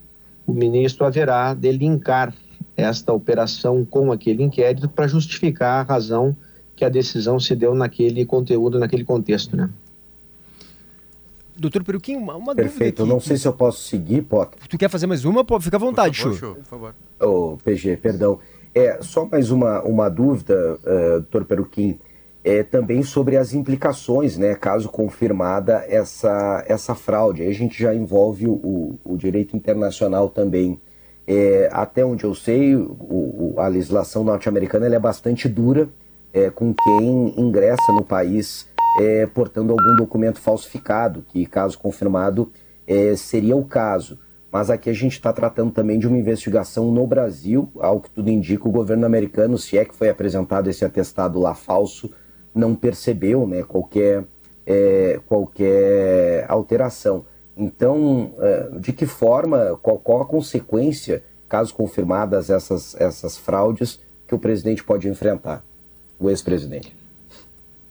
[0.47, 2.35] o ministro haverá de linkar
[2.75, 6.35] esta operação com aquele inquérito para justificar a razão
[6.75, 9.69] que a decisão se deu naquele conteúdo, naquele contexto, né?
[11.59, 14.59] Doutor Peruquinho, uma, uma Perfeito, eu não sei se eu posso seguir, Potter.
[14.69, 15.45] Tu quer fazer mais uma?
[15.61, 16.31] Fica à vontade, Chu.
[16.31, 16.95] Por favor.
[17.21, 18.39] Ô, oh, PG, perdão.
[18.75, 21.99] É, só mais uma, uma dúvida, uh, doutor Peruquim,
[22.45, 27.43] é, também sobre as implicações, né, caso confirmada essa, essa fraude.
[27.43, 30.81] Aí a gente já envolve o, o direito internacional também.
[31.27, 35.89] É, até onde eu sei, o, o, a legislação norte-americana é bastante dura
[36.33, 42.51] é, com quem ingressa no país é, portando algum documento falsificado, que, caso confirmado,
[42.87, 44.19] é, seria o caso.
[44.51, 48.31] Mas aqui a gente está tratando também de uma investigação no Brasil, ao que tudo
[48.31, 52.11] indica, o governo americano, se é que foi apresentado esse atestado lá falso,
[52.55, 54.25] não percebeu né, qualquer,
[54.65, 57.27] é, qualquer alteração.
[57.57, 64.35] Então, é, de que forma, qual, qual a consequência, caso confirmadas essas, essas fraudes, que
[64.35, 65.63] o presidente pode enfrentar,
[66.19, 67.06] o ex-presidente?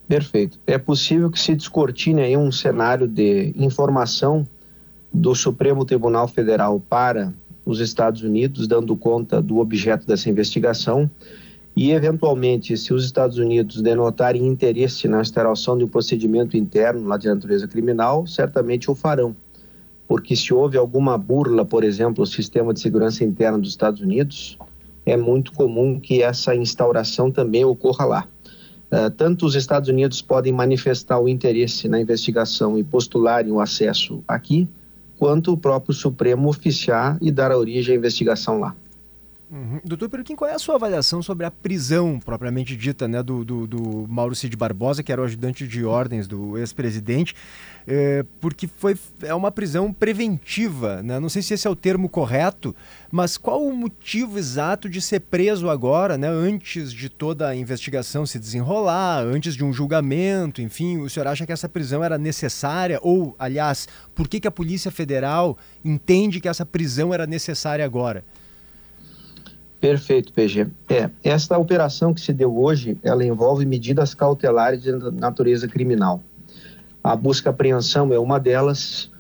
[0.08, 0.60] Perfeito.
[0.68, 4.46] É possível que se descortine aí um cenário de informação
[5.12, 7.34] do Supremo Tribunal Federal para
[7.66, 11.10] os Estados Unidos, dando conta do objeto dessa investigação,
[11.76, 17.18] e, eventualmente, se os Estados Unidos denotarem interesse na instauração de um procedimento interno lá
[17.18, 19.36] de natureza criminal, certamente o farão.
[20.08, 24.58] Porque se houve alguma burla, por exemplo, ao sistema de segurança interna dos Estados Unidos,
[25.06, 28.28] é muito comum que essa instauração também ocorra lá.
[28.96, 34.24] Uh, tanto os Estados Unidos podem manifestar o interesse na investigação e postularem o acesso
[34.26, 34.70] aqui,
[35.18, 38.74] quanto o próprio Supremo oficiar e dar origem à investigação lá.
[39.56, 39.80] Uhum.
[39.86, 43.66] Doutor Peruquim, qual é a sua avaliação sobre a prisão propriamente dita né, do, do,
[43.66, 47.34] do Mauro Cid Barbosa, que era o ajudante de ordens do ex-presidente?
[47.88, 51.22] É, porque foi, é uma prisão preventiva, né?
[51.22, 52.76] não sei se esse é o termo correto,
[53.10, 58.26] mas qual o motivo exato de ser preso agora, né, antes de toda a investigação
[58.26, 63.00] se desenrolar, antes de um julgamento, enfim, o senhor acha que essa prisão era necessária?
[63.02, 68.26] Ou, aliás, por que, que a Polícia Federal entende que essa prisão era necessária agora?
[69.86, 70.66] Perfeito, PG.
[70.90, 76.24] É, esta operação que se deu hoje, ela envolve medidas cautelares de natureza criminal.
[77.04, 79.12] A busca apreensão é uma delas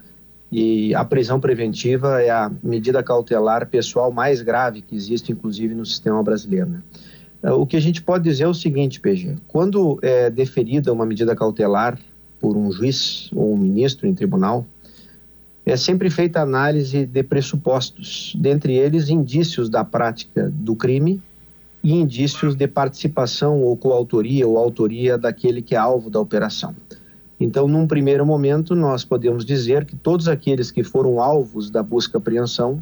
[0.51, 5.85] e a prisão preventiva é a medida cautelar pessoal mais grave que existe, inclusive, no
[5.85, 6.71] sistema brasileiro.
[6.71, 6.81] Né?
[7.43, 11.05] É, o que a gente pode dizer é o seguinte, PG, quando é deferida uma
[11.05, 11.95] medida cautelar
[12.39, 14.65] por um juiz ou um ministro em tribunal,
[15.65, 21.19] é sempre feita análise de pressupostos, dentre eles indícios da prática do crime
[21.83, 26.75] e indícios de participação ou coautoria ou autoria daquele que é alvo da operação.
[27.39, 32.79] Então, num primeiro momento, nós podemos dizer que todos aqueles que foram alvos da busca-apreensão,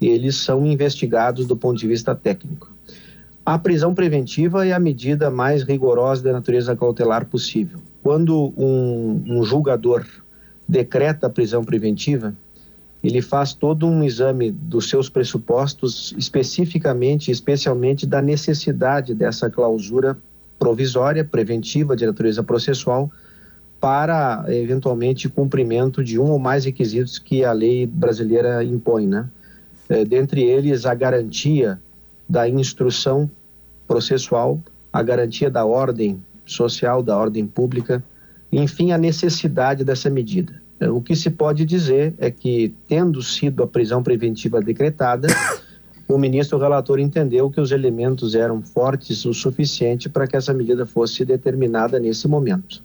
[0.00, 2.72] eles são investigados do ponto de vista técnico.
[3.44, 7.80] A prisão preventiva é a medida mais rigorosa da natureza cautelar possível.
[8.02, 10.04] Quando um, um julgador
[10.68, 12.34] decreta a prisão preventiva,
[13.02, 20.18] ele faz todo um exame dos seus pressupostos, especificamente, especialmente da necessidade dessa clausura
[20.58, 23.10] provisória, preventiva, de natureza processual,
[23.80, 29.28] para eventualmente cumprimento de um ou mais requisitos que a lei brasileira impõe, né?
[29.88, 31.80] É, dentre eles a garantia
[32.28, 33.30] da instrução
[33.86, 34.60] processual,
[34.92, 38.02] a garantia da ordem social, da ordem pública,
[38.52, 40.60] enfim, a necessidade dessa medida.
[40.80, 45.28] É, o que se pode dizer é que, tendo sido a prisão preventiva decretada,
[46.08, 50.86] o ministro relator entendeu que os elementos eram fortes o suficiente para que essa medida
[50.86, 52.82] fosse determinada nesse momento.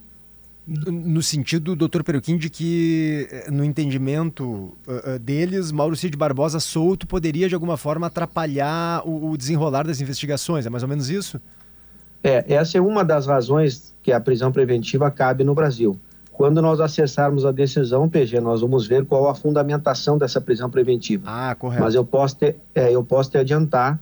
[0.65, 7.05] No sentido, doutor Peruquim, de que, eh, no entendimento uh, deles, Mauro Cid Barbosa solto
[7.05, 10.65] poderia, de alguma forma, atrapalhar o, o, desenrolar das investigações.
[10.65, 11.39] É mais ou menos isso?
[12.23, 15.99] É, essa é uma das razões que a prisão preventiva cabe no Brasil.
[16.31, 21.25] Quando nós acessarmos a decisão, PG, nós vamos ver qual a fundamentação dessa prisão preventiva.
[21.27, 21.83] Ah, correto.
[21.83, 23.99] Mas eu posso, ter, é, eu posso te adiantar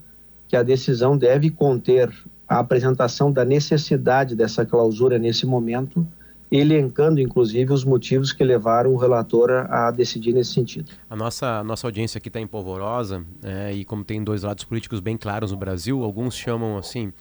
[0.48, 2.10] que a decisão deve conter
[2.48, 6.06] a apresentação da necessidade dessa clausura nesse momento
[6.52, 10.92] elencando inclusive os motivos que levaram o relator a, decidir nesse sentido.
[11.10, 15.00] A nossa, nossa audiência aqui está em polvorosa, é, e como tem dois lados políticos
[15.00, 17.14] bem claros no Brasil, alguns chamam assim,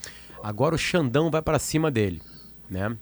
[0.43, 2.21] agora o Xandão vai para cima dele,
[2.69, 2.97] né?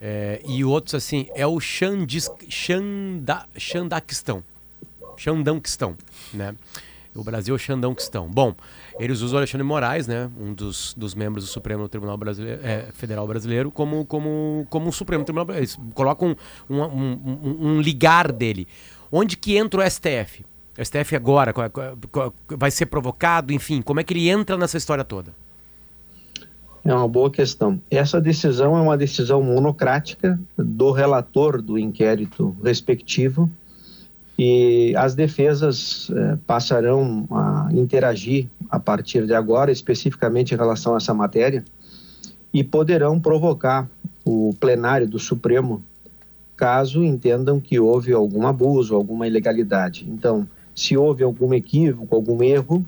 [0.00, 4.44] É, e outros assim, é o Xandis, Xanda, Xandaquistão,
[5.16, 5.96] Xandãoquistão,
[6.32, 6.54] né?
[7.14, 8.28] O Brasil é o Xandãoquistão.
[8.28, 8.54] Bom,
[8.98, 12.90] eles usam o Alexandre Moraes, né, um dos, dos membros do Supremo Tribunal Brasileiro, é,
[12.92, 15.80] Federal Brasileiro, como, como, como um Supremo Tribunal Brasileiro.
[15.80, 16.36] Eles colocam
[16.70, 18.68] um, um, um, um ligar dele.
[19.10, 20.44] Onde que entra o STF?
[20.78, 21.52] O STF agora
[22.46, 25.34] vai ser provocado, enfim, como é que ele entra nessa história toda?
[26.84, 27.80] É uma boa questão.
[27.90, 33.50] Essa decisão é uma decisão monocrática do relator do inquérito respectivo
[34.38, 40.98] e as defesas eh, passarão a interagir a partir de agora, especificamente em relação a
[40.98, 41.64] essa matéria,
[42.54, 43.88] e poderão provocar
[44.24, 45.82] o plenário do Supremo
[46.56, 50.06] caso entendam que houve algum abuso, alguma ilegalidade.
[50.08, 52.84] Então, se houve algum equívoco, algum erro,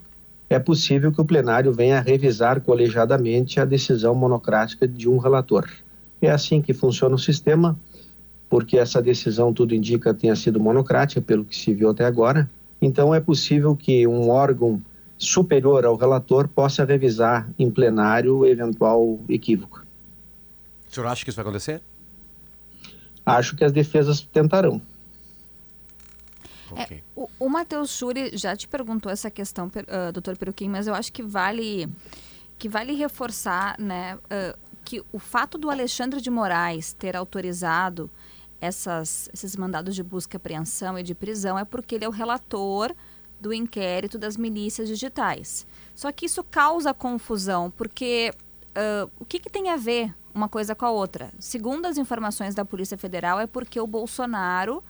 [0.50, 5.70] é possível que o plenário venha revisar colegiadamente a decisão monocrática de um relator.
[6.20, 7.78] É assim que funciona o sistema
[8.50, 12.50] porque essa decisão, tudo indica, tenha sido monocrática, pelo que se viu até agora.
[12.82, 14.82] Então, é possível que um órgão
[15.16, 19.86] superior ao relator possa revisar em plenário o eventual equívoco.
[20.88, 21.80] O senhor acha que isso vai acontecer?
[23.24, 24.82] Acho que as defesas tentarão.
[26.78, 30.94] É, o, o Matheus Schuri já te perguntou essa questão, uh, doutor Peruquim, mas eu
[30.94, 31.88] acho que vale,
[32.58, 38.10] que vale reforçar né, uh, que o fato do Alexandre de Moraes ter autorizado
[38.60, 42.94] essas, esses mandados de busca, apreensão e de prisão é porque ele é o relator
[43.40, 45.66] do inquérito das milícias digitais.
[45.94, 48.32] Só que isso causa confusão, porque
[48.70, 51.32] uh, o que, que tem a ver uma coisa com a outra?
[51.38, 54.84] Segundo as informações da Polícia Federal, é porque o Bolsonaro,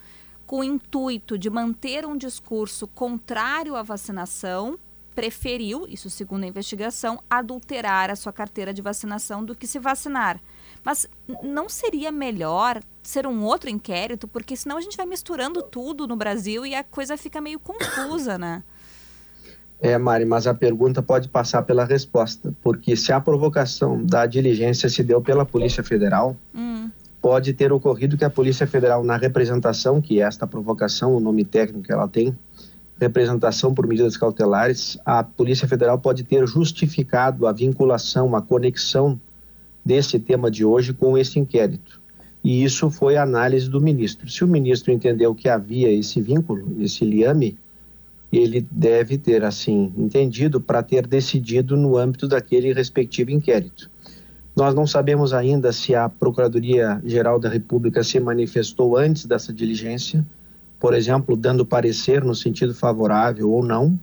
[0.51, 4.77] com o intuito de manter um discurso contrário à vacinação,
[5.15, 10.41] preferiu, isso segundo a investigação, adulterar a sua carteira de vacinação do que se vacinar.
[10.83, 11.09] Mas
[11.41, 14.27] não seria melhor ser um outro inquérito?
[14.27, 18.37] Porque senão a gente vai misturando tudo no Brasil e a coisa fica meio confusa,
[18.37, 18.65] né?
[19.81, 24.89] É, Mari, mas a pergunta pode passar pela resposta, porque se a provocação da diligência
[24.89, 26.70] se deu pela Polícia Federal, hum.
[27.21, 31.45] Pode ter ocorrido que a Polícia Federal, na representação, que é esta provocação, o nome
[31.45, 32.37] técnico que ela tem,
[33.01, 39.19] representação por medidas cautelares, a Polícia Federal pode ter justificado a vinculação, a conexão
[39.85, 42.01] desse tema de hoje com esse inquérito.
[42.43, 44.29] E isso foi a análise do ministro.
[44.29, 47.59] Se o ministro entendeu que havia esse vínculo, esse liame,
[48.33, 53.91] ele deve ter, assim, entendido para ter decidido no âmbito daquele respectivo inquérito.
[54.61, 60.23] Nós não sabemos ainda se a Procuradoria-Geral da República se manifestou antes dessa diligência,
[60.79, 63.99] por exemplo, dando parecer no sentido favorável ou não,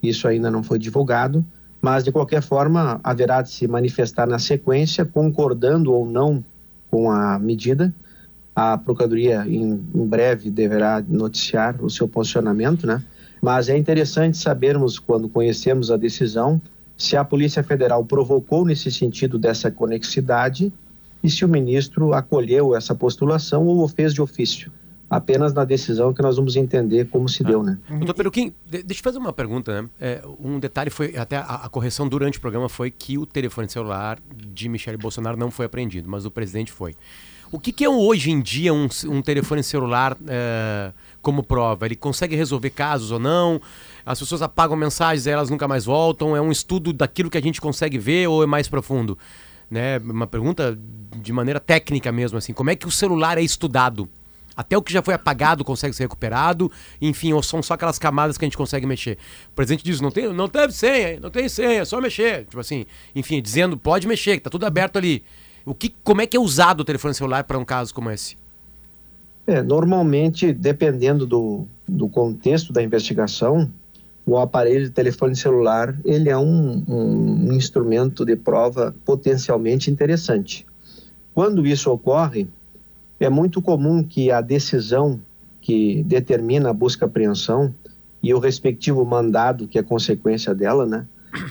[0.00, 1.44] isso ainda não foi divulgado,
[1.82, 6.44] mas de qualquer forma haverá de se manifestar na sequência, concordando ou não
[6.88, 7.92] com a medida,
[8.54, 13.02] A Procuradoria em, em breve deverá noticiar o seu posicionamento, né?
[13.42, 16.62] Mas é interessante sabermos, quando conhecemos a decisão,
[16.96, 20.72] se a Polícia Federal provocou nesse sentido dessa conexidade
[21.22, 24.70] e se o ministro acolheu essa postulação ou o fez de ofício.
[25.08, 27.46] Apenas na decisão que nós vamos entender como se ah.
[27.46, 27.78] deu, né?
[27.88, 29.88] Doutor Peruquim, deixa eu fazer uma pergunta, né?
[30.00, 33.68] É, um detalhe foi, até a, a, correção durante o programa foi que o telefone
[33.68, 36.96] celular de Michele Bolsonaro não foi apreendido, mas o presidente foi.
[37.52, 41.86] O que, que é hoje em dia um, um telefone celular é, como prova?
[41.86, 43.60] Ele consegue resolver casos ou não?
[44.06, 46.36] As pessoas apagam mensagens elas nunca mais voltam?
[46.36, 49.18] É um estudo daquilo que a gente consegue ver ou é mais profundo?
[49.68, 49.98] Né?
[49.98, 50.78] Uma pergunta
[51.16, 52.52] de maneira técnica mesmo, assim.
[52.52, 54.08] Como é que o celular é estudado?
[54.56, 56.70] Até o que já foi apagado consegue ser recuperado,
[57.02, 59.18] enfim, ou são só aquelas camadas que a gente consegue mexer.
[59.50, 62.44] O presidente diz, não tem, não teve senha, não tem senha, é só mexer.
[62.44, 65.22] Tipo assim, enfim, dizendo, pode mexer, que tá tudo aberto ali.
[65.64, 68.36] O que, como é que é usado o telefone celular para um caso como esse?
[69.46, 73.70] É, normalmente, dependendo do, do contexto da investigação,
[74.26, 80.66] o aparelho de telefone celular ele é um, um instrumento de prova potencialmente interessante.
[81.32, 82.48] Quando isso ocorre,
[83.20, 85.20] é muito comum que a decisão
[85.60, 87.72] que determina a busca-apreensão
[88.22, 91.06] e o respectivo mandado, que é consequência dela, né,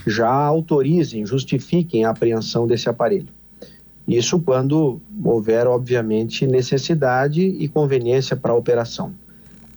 [0.06, 3.28] já autorizem, justifiquem a apreensão desse aparelho.
[4.06, 9.12] Isso quando houver, obviamente, necessidade e conveniência para a operação.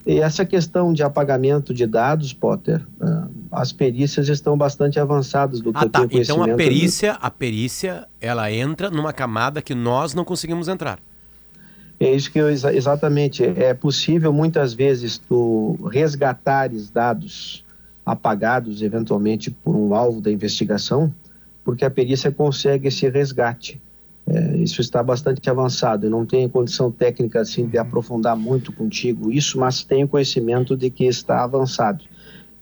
[0.06, 5.72] E essa questão de apagamento de dados, Potter, uh, as perícias estão bastante avançadas do
[5.72, 6.08] que ah, eu tá.
[6.08, 10.98] tenho Então a perícia, a perícia, ela entra numa camada que nós não conseguimos entrar.
[11.98, 13.44] É isso que eu, exatamente.
[13.44, 17.62] É possível muitas vezes tu resgatares dados
[18.04, 21.14] apagados eventualmente por um alvo da investigação,
[21.62, 23.80] porque a perícia consegue esse resgate.
[24.32, 26.06] É, isso está bastante avançado.
[26.06, 30.88] Eu não tenho condição técnica assim de aprofundar muito contigo isso, mas tenho conhecimento de
[30.88, 32.04] que está avançado.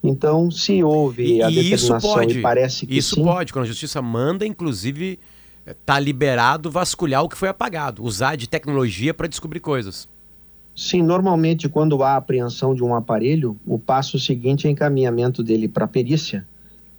[0.02, 3.64] Então, se houve e, a determinação isso pode, e parece que isso sim, pode, quando
[3.64, 5.18] a justiça manda, inclusive,
[5.66, 10.08] está liberado vasculhar o que foi apagado, usar de tecnologia para descobrir coisas.
[10.74, 15.84] Sim, normalmente quando há apreensão de um aparelho, o passo seguinte é encaminhamento dele para
[15.84, 16.46] a perícia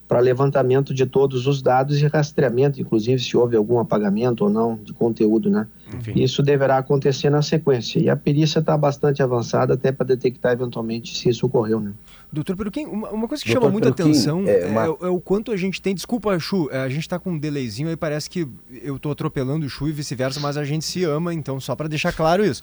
[0.09, 4.75] para levantamento de todos os dados e rastreamento, inclusive se houve algum apagamento ou não
[4.75, 5.67] de conteúdo, né?
[5.97, 6.13] Enfim.
[6.15, 7.99] Isso deverá acontecer na sequência.
[7.99, 11.93] E a perícia está bastante avançada até para detectar eventualmente se isso ocorreu, né?
[12.31, 14.83] Doutor Peruquim, uma, uma coisa que Doutor chama muita Peruquim, atenção é, uma...
[14.83, 15.95] é, é, o quanto a gente tem.
[15.95, 18.47] Desculpa, Chu, é, a gente está com um delayzinho aí, parece que
[18.83, 21.87] eu estou atropelando o Chu e vice-versa, mas a gente se ama, então só para
[21.87, 22.61] deixar claro isso.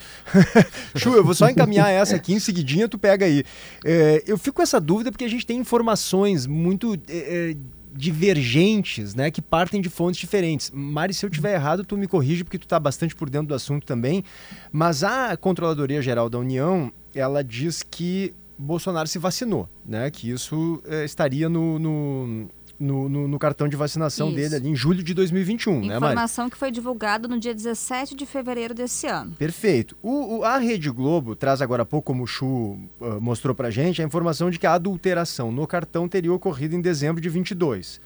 [0.95, 3.43] Chu, eu vou só encaminhar essa aqui em seguidinha, tu pega aí.
[3.85, 7.57] É, eu fico com essa dúvida porque a gente tem informações muito é, é,
[7.97, 10.71] divergentes, né, que partem de fontes diferentes.
[10.71, 13.55] Mari, se eu tiver errado, tu me corrige porque tu está bastante por dentro do
[13.55, 14.23] assunto também.
[14.71, 20.11] Mas a Controladoria Geral da União, ela diz que Bolsonaro se vacinou, né?
[20.11, 24.37] Que isso é, estaria no, no, no, no, no, cartão de vacinação isso.
[24.37, 28.15] dele ali em julho de 2021, Informação né, Informação que foi divulgada no dia 17
[28.15, 29.33] de fevereiro desse ano.
[29.33, 29.97] Perfeito.
[30.03, 33.71] O, o, a Rede Globo traz agora há pouco, como o Chu uh, mostrou pra
[33.71, 38.01] gente, a informação de que a adulteração no cartão teria ocorrido em dezembro de 22.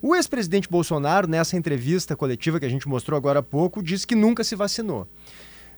[0.00, 4.16] O ex-presidente Bolsonaro, nessa entrevista coletiva que a gente mostrou agora há pouco, disse que
[4.16, 5.06] nunca se vacinou.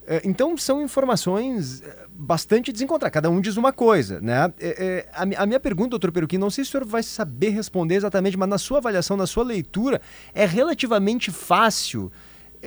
[0.06, 4.52] É, então são informações é, bastante desencontradas, cada um diz uma coisa, né?
[4.60, 8.36] É, a, minha pergunta, doutor Peruquim, não sei se o senhor vai saber responder exatamente,
[8.36, 10.00] mas na sua avaliação, na sua leitura,
[10.34, 12.12] é relativamente fácil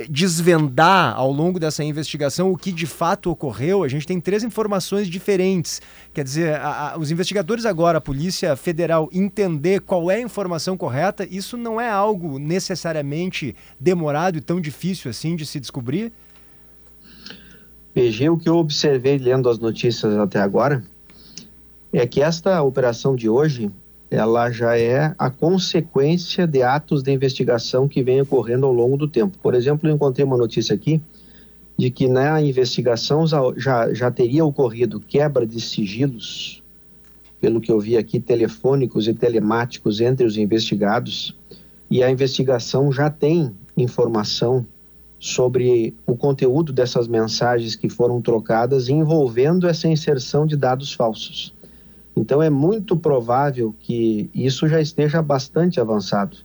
[0.10, 3.84] desvendar ao longo dessa investigação o que de fato ocorreu.
[3.84, 5.82] A gente tem três informações diferentes.
[6.14, 10.78] Quer dizer, a, a, os investigadores agora, a Polícia Federal, entender qual é a informação
[10.78, 16.12] correta, isso não é algo necessariamente demorado e tão difícil assim de se descobrir?
[17.98, 20.84] PG, o que eu observei lendo as notícias até agora
[21.92, 23.72] é que esta operação de hoje
[24.12, 29.08] ela já é a consequência de atos de investigação que vem ocorrendo ao longo do
[29.08, 29.36] tempo.
[29.42, 31.02] Por exemplo, eu encontrei uma notícia aqui
[31.76, 36.62] de que na investigação já, já teria ocorrido quebra de sigilos,
[37.42, 41.36] pelo que eu vi aqui, telefônicos e telemáticos entre os investigados,
[41.90, 44.64] e a investigação já tem informação
[45.20, 51.54] sobre o conteúdo dessas mensagens que foram trocadas envolvendo essa inserção de dados falsos.
[52.16, 56.38] Então é muito provável que isso já esteja bastante avançado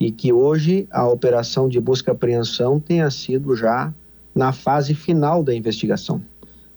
[0.00, 3.92] e que hoje a operação de busca-apreensão tenha sido já
[4.34, 6.20] na fase final da investigação.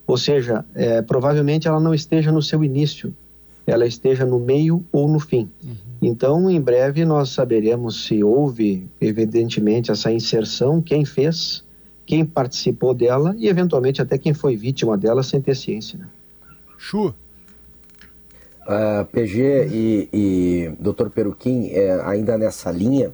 [0.06, 3.14] Ou seja, é, provavelmente ela não esteja no seu início,
[3.66, 5.50] ela esteja no meio ou no fim.
[5.64, 5.76] Uhum.
[6.02, 11.66] Então, em breve, nós saberemos se houve, evidentemente, essa inserção, quem fez
[12.06, 15.98] quem participou dela e, eventualmente, até quem foi vítima dela sem ter ciência.
[15.98, 16.08] Né?
[16.78, 17.08] Chu.
[17.08, 17.14] Uh,
[18.68, 21.10] ah, PG e, e Dr.
[21.10, 23.14] Peruquim, é, ainda nessa linha,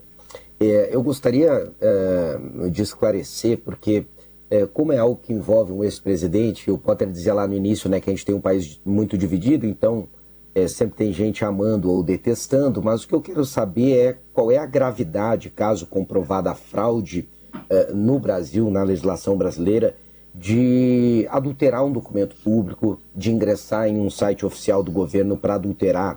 [0.59, 4.05] é, eu gostaria é, de esclarecer, porque
[4.49, 7.99] é, como é algo que envolve um ex-presidente, o Potter dizia lá no início né,
[7.99, 10.07] que a gente tem um país muito dividido, então
[10.53, 14.51] é, sempre tem gente amando ou detestando, mas o que eu quero saber é qual
[14.51, 17.27] é a gravidade, caso comprovada a fraude
[17.69, 19.95] é, no Brasil, na legislação brasileira,
[20.33, 26.15] de adulterar um documento público, de ingressar em um site oficial do governo para adulterar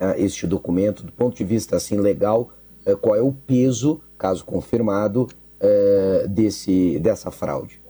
[0.00, 2.50] uh, este documento, do ponto de vista assim legal,
[2.86, 5.22] uh, qual é o peso, caso confirmado,
[5.60, 7.80] uh, desse, dessa fraude?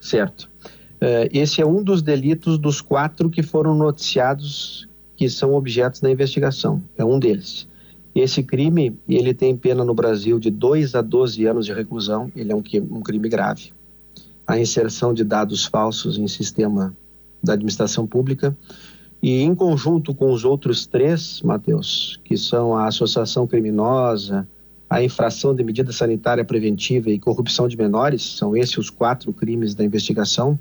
[0.00, 0.50] Certo.
[1.30, 4.88] esse é um dos delitos dos quatro que foram noticiados
[5.22, 6.82] que são objetos da investigação.
[6.98, 7.68] É um deles.
[8.12, 12.50] Esse crime, ele tem pena no Brasil de 2 a 12 anos de reclusão, ele
[12.50, 13.72] é um, um crime grave
[14.44, 16.92] a inserção de dados falsos em sistema
[17.40, 18.56] da administração pública.
[19.22, 24.48] E em conjunto com os outros três, Matheus, que são a associação criminosa,
[24.90, 29.72] a infração de medida sanitária preventiva e corrupção de menores, são esses os quatro crimes
[29.72, 30.58] da investigação.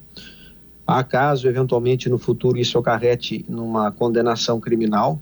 [0.99, 5.19] Acaso, eventualmente, no futuro isso acarrete numa condenação criminal,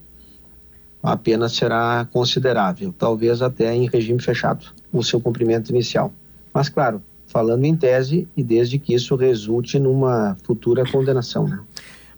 [1.02, 6.12] a pena será considerável, talvez até em regime fechado, o seu cumprimento inicial.
[6.54, 11.48] Mas, claro, falando em tese e desde que isso resulte numa futura condenação.
[11.48, 11.60] Né?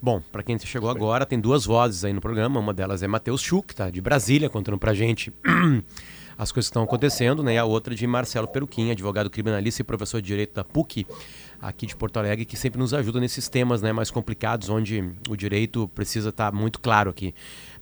[0.02, 2.60] Bom, para quem chegou agora, tem duas vozes aí no programa.
[2.60, 5.32] Uma delas é Matheus Schuch, tá, de Brasília, contando para gente
[6.38, 7.54] as coisas que estão acontecendo, né?
[7.54, 11.06] E a outra de Marcelo Peruquim, advogado criminalista e professor de direito da PUC,
[11.62, 15.36] aqui de Porto Alegre, que sempre nos ajuda nesses temas né, mais complicados, onde o
[15.36, 17.36] direito precisa estar tá muito claro aqui.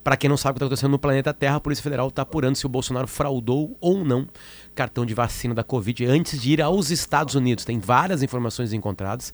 [0.04, 2.22] Para quem não sabe o que está acontecendo no planeta Terra, a Polícia Federal está
[2.22, 4.26] apurando se o Bolsonaro fraudou ou não
[4.74, 7.64] cartão de vacina da Covid antes de ir aos Estados Unidos.
[7.64, 9.32] Tem várias informações encontradas.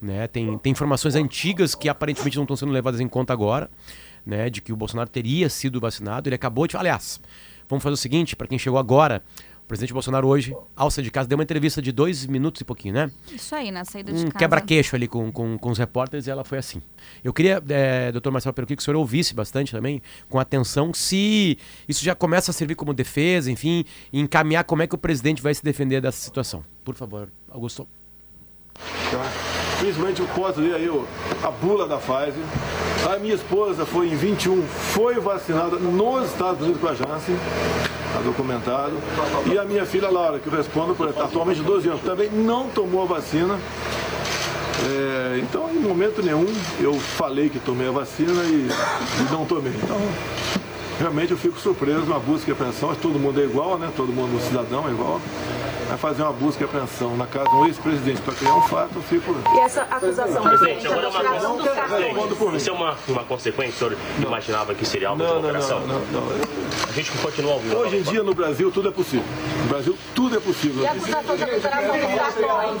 [0.00, 0.26] Né?
[0.26, 3.70] Tem, tem informações antigas que aparentemente não estão sendo levadas em conta agora,
[4.26, 4.50] né?
[4.50, 6.28] De que o Bolsonaro teria sido vacinado.
[6.28, 6.76] Ele acabou de.
[6.76, 7.20] Aliás,
[7.68, 9.22] vamos fazer o seguinte: para quem chegou agora,
[9.72, 12.92] presidente Bolsonaro hoje, ao sair de casa, deu uma entrevista de dois minutos e pouquinho,
[12.92, 13.10] né?
[13.34, 14.36] Isso aí, na saída de um casa.
[14.36, 16.82] quebra-queixo ali com, com, com, os repórteres e ela foi assim.
[17.24, 21.56] Eu queria, é, doutor Marcelo Peruqui, que o senhor ouvisse bastante também, com atenção, se
[21.88, 25.40] isso já começa a servir como defesa, enfim, e encaminhar como é que o presidente
[25.40, 26.62] vai se defender dessa situação.
[26.84, 27.88] Por favor, Augusto.
[29.76, 30.88] Infelizmente eu posso ler aí
[31.42, 32.44] a bula da Pfizer.
[33.10, 37.36] A minha esposa foi em 21, foi vacinada nos Estados Unidos com a Janssen,
[38.12, 38.92] está documentado.
[39.46, 43.02] E a minha filha Laura, que eu respondo por atualmente 12 anos, também não tomou
[43.02, 43.58] a vacina.
[44.84, 46.46] É, então, em momento nenhum,
[46.80, 49.72] eu falei que tomei a vacina e, e não tomei.
[49.82, 50.00] Então,
[50.98, 53.90] realmente eu fico surpreso, uma busca e apreensão, todo mundo é igual, né?
[53.96, 55.20] Todo mundo, cidadão é igual
[55.92, 58.92] a fazer uma busca e apreensão na casa de um ex-presidente para criar um fato,
[58.96, 59.34] eu fico.
[59.54, 62.56] E essa acusação, presidente, agora é uma coisa.
[62.56, 64.28] Isso é uma, uma consequência, o senhor não.
[64.28, 65.80] imaginava que seria algo não, de operação?
[65.80, 66.62] Não, não, não, não.
[66.88, 67.76] A gente continua ouvindo.
[67.76, 69.24] Hoje em dia no Brasil tudo é possível.
[69.62, 70.82] No Brasil tudo é possível.
[70.82, 72.80] E a acusação de alteração dos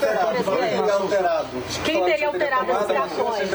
[1.84, 3.50] Quem teria alterado os cartões?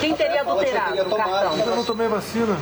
[0.00, 1.58] Quem teria adulterado o cartão?
[1.58, 2.56] Eu não tomei vacina.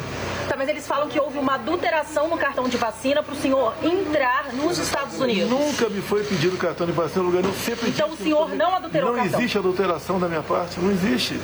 [0.52, 3.72] Tá, mas eles falam que houve uma adulteração no cartão de vacina para o senhor
[3.82, 5.48] entrar nos Estados Unidos.
[5.48, 7.54] Nunca me foi pedido cartão de vacina no lugar nenhum.
[7.54, 9.32] Sempre então o senhor não adulterou não o cartão?
[9.32, 11.40] Não existe adulteração da minha parte, não existe.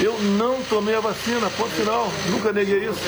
[0.00, 2.08] Eu não tomei a vacina, ponto final.
[2.30, 3.00] Nunca neguei isso.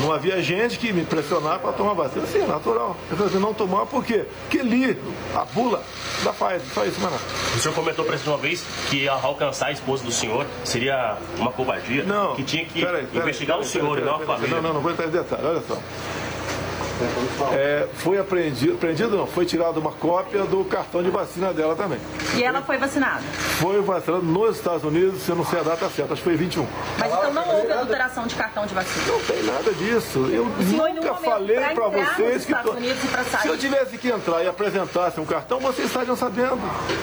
[0.00, 2.26] Não havia gente que me pressionava para tomar vacina.
[2.26, 2.96] Sim, é natural.
[3.10, 4.24] Eu falei assim, não tomar por quê?
[4.42, 4.96] Porque li
[5.34, 5.82] a bula
[6.24, 7.16] da Pfizer, só isso, mano.
[7.54, 12.04] O senhor comentou para uma vez que alcançar a esposa do senhor seria uma covardia.
[12.04, 12.34] Não.
[12.34, 14.56] Que tinha que peraí, peraí, investigar peraí, o senhor e não a família.
[14.56, 15.78] Não, não, não vou entrar em detalhe, olha só.
[17.52, 21.98] É, foi apreendido, apreendido não, foi tirada uma cópia do cartão de vacina dela também.
[22.36, 23.22] E ela foi vacinada?
[23.58, 26.36] Foi vacinada nos Estados Unidos, se eu não sei a data certa, acho que foi
[26.36, 26.66] 21.
[26.98, 29.06] Mas então não houve adulteração de cartão de vacina?
[29.06, 30.18] Não tem nada disso.
[30.30, 32.54] Eu nunca falei para vocês que.
[32.54, 32.76] To...
[33.40, 36.58] Se eu tivesse que entrar e apresentasse um cartão, vocês estariam sabendo.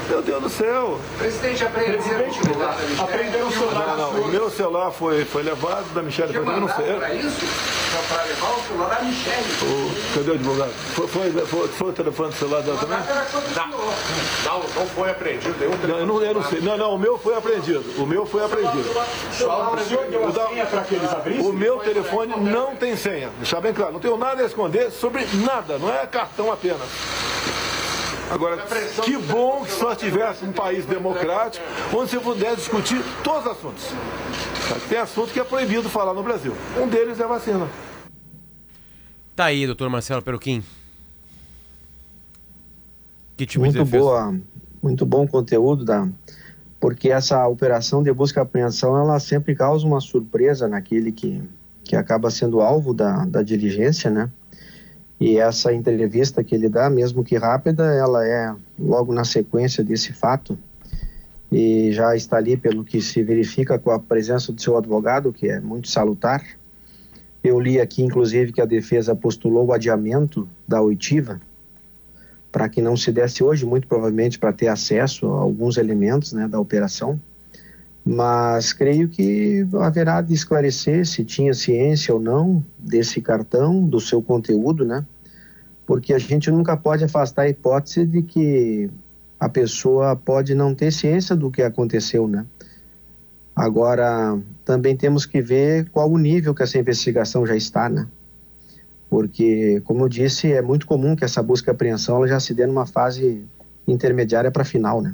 [0.09, 0.99] Meu Deus do céu.
[1.17, 2.77] Presidente, apreenderam o celular.
[2.99, 3.97] Apreenderam o celular.
[3.97, 6.33] Não, não, o meu celular foi, foi levado da Michelle.
[6.35, 6.93] Eu não sei.
[6.95, 7.45] Para isso?
[8.07, 9.43] Para levar o celular da Michelle.
[10.13, 10.71] Cadê o advogado?
[10.93, 12.99] Foi, foi, foi, foi o telefone do celular dela também?
[14.45, 15.55] Não, não foi apreendido.
[15.87, 16.61] Não, eu não, eu não sei.
[16.61, 17.83] Não, não, o meu foi apreendido.
[18.01, 18.89] O meu foi apreendido.
[21.43, 23.29] O meu telefone não tem senha.
[23.37, 23.93] Deixar bem claro.
[23.93, 25.77] Não tenho nada a esconder sobre nada.
[25.77, 26.87] Não é cartão apenas.
[28.29, 28.57] Agora,
[29.03, 33.85] que bom que só tivesse um país democrático onde você pudesse discutir todos os assuntos.
[34.89, 36.53] Tem assunto que é proibido falar no Brasil.
[36.77, 37.67] Um deles é a vacina.
[39.35, 40.63] Tá aí, doutor Marcelo Peruquim.
[43.37, 44.35] Que tipo muito de boa,
[44.81, 46.07] muito bom conteúdo da
[46.79, 51.41] porque essa operação de busca e apreensão ela sempre causa uma surpresa naquele que,
[51.83, 54.29] que acaba sendo alvo da, da diligência, né?
[55.19, 60.13] E essa entrevista que ele dá, mesmo que rápida, ela é logo na sequência desse
[60.13, 60.57] fato
[61.51, 65.47] e já está ali pelo que se verifica com a presença do seu advogado, que
[65.47, 66.43] é muito salutar.
[67.43, 71.39] Eu li aqui, inclusive, que a defesa postulou o adiamento da oitiva
[72.51, 76.47] para que não se desse hoje, muito provavelmente para ter acesso a alguns elementos né,
[76.47, 77.19] da operação.
[78.07, 84.21] Mas creio que haverá de esclarecer se tinha ciência ou não desse cartão, do seu
[84.21, 85.05] conteúdo, né?
[85.85, 88.89] Porque a gente nunca pode afastar a hipótese de que
[89.37, 92.45] a pessoa pode não ter ciência do que aconteceu, né?
[93.53, 98.07] Agora, também temos que ver qual o nível que essa investigação já está, né?
[99.09, 102.53] Porque, como eu disse, é muito comum que essa busca e apreensão ela já se
[102.53, 103.43] dê numa fase
[103.85, 105.13] intermediária para final, né?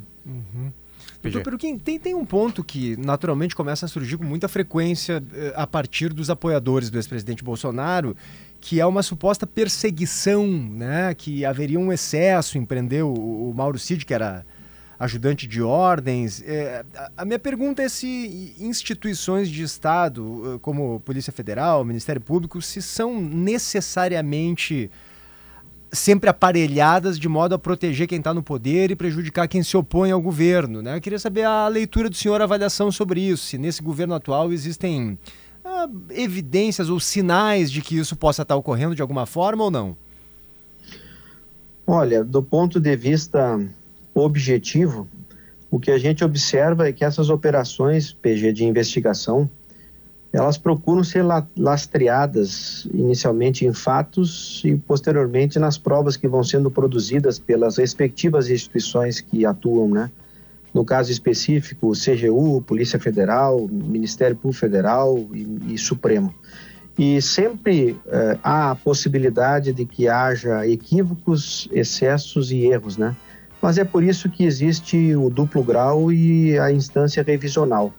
[1.32, 5.54] Doutor Peruquim, tem, tem um ponto que naturalmente começa a surgir com muita frequência eh,
[5.56, 8.16] a partir dos apoiadores do ex-presidente Bolsonaro,
[8.60, 11.14] que é uma suposta perseguição, né?
[11.14, 14.46] Que haveria um excesso em prender o, Mauro Cid, que era
[15.00, 16.42] ajudante de ordens.
[16.96, 22.62] A- a minha pergunta é se instituições de Estado, eh, como Polícia Federal, Ministério Público,
[22.62, 24.90] se são necessariamente
[25.94, 30.12] sempre aparelhadas de modo a proteger quem está no poder e prejudicar quem se opõe
[30.12, 30.82] ao governo.
[30.82, 30.98] Né?
[30.98, 33.46] Eu queria saber a leitura do senhor, a avaliação sobre isso.
[33.46, 35.18] Se nesse governo atual existem
[35.64, 39.96] ah, evidências ou sinais de que isso possa estar ocorrendo de alguma forma ou não?
[41.86, 43.60] Olha, do ponto de vista
[44.16, 45.08] objetivo,
[45.70, 49.50] o que a gente observa é que essas operações PG de investigação,
[50.34, 56.72] elas procuram ser la- lastreadas inicialmente em fatos e posteriormente nas provas que vão sendo
[56.72, 60.10] produzidas pelas respectivas instituições que atuam, né?
[60.74, 66.34] No caso específico, CGU, Polícia Federal, Ministério Público Federal e, e Supremo.
[66.98, 73.16] E sempre eh, há a possibilidade de que haja equívocos, excessos e erros, né?
[73.62, 77.94] Mas é por isso que existe o duplo grau e a instância revisional.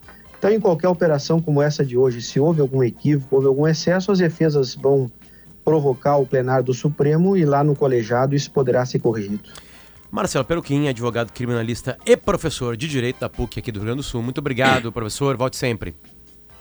[0.44, 4.12] Então, em qualquer operação como essa de hoje, se houve algum equívoco, houve algum excesso,
[4.12, 5.10] as defesas vão
[5.64, 9.40] provocar o plenário do Supremo e lá no colegiado isso poderá ser corrigido.
[10.10, 14.02] Marcelo Peruquim, advogado criminalista e professor de Direito da PUC aqui do Rio Grande do
[14.02, 14.22] Sul.
[14.22, 15.34] Muito obrigado, professor.
[15.34, 15.94] Volte sempre.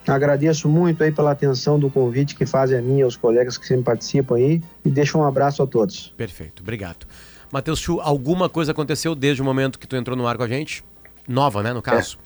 [0.07, 3.67] Agradeço muito aí pela atenção do convite que fazem a mim e aos colegas que
[3.67, 6.13] sempre participam aí e deixo um abraço a todos.
[6.15, 7.05] Perfeito, obrigado.
[7.51, 10.47] Matheus Chu, alguma coisa aconteceu desde o momento que tu entrou no ar com a
[10.47, 10.85] gente?
[11.27, 12.17] Nova, né, no caso?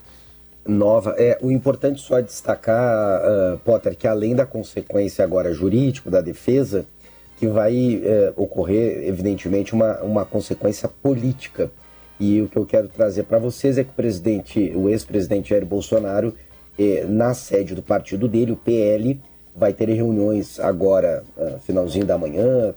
[0.66, 1.14] Nova.
[1.18, 6.20] É, o importante só é destacar, ah, Potter, que além da consequência agora jurídica da
[6.20, 6.86] defesa,
[7.38, 11.70] que vai eh, ocorrer, evidentemente, uma, uma consequência política.
[12.18, 15.64] E o que eu quero trazer para vocês é que o presidente, o ex-presidente Jair
[15.64, 16.34] Bolsonaro,
[16.76, 19.20] eh, na sede do partido dele, o PL,
[19.54, 22.74] vai ter reuniões agora, ah, finalzinho da manhã,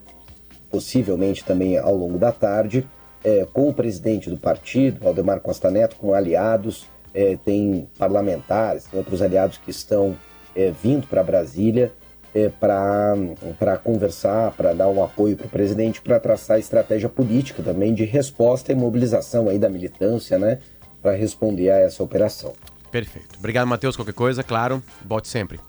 [0.70, 2.88] possivelmente também ao longo da tarde,
[3.24, 8.98] eh, com o presidente do partido, Valdemar Costa Neto, com aliados, eh, tem parlamentares, tem
[8.98, 10.16] outros aliados que estão
[10.56, 11.92] eh, vindo para Brasília
[12.34, 17.94] eh, para conversar, para dar um apoio para o presidente, para traçar estratégia política também
[17.94, 20.60] de resposta e mobilização aí da militância, né,
[21.02, 22.54] para responder a essa operação.
[22.90, 23.38] Perfeito.
[23.40, 23.96] Obrigado, Matheus.
[23.96, 25.60] Qualquer coisa, claro, volte sempre.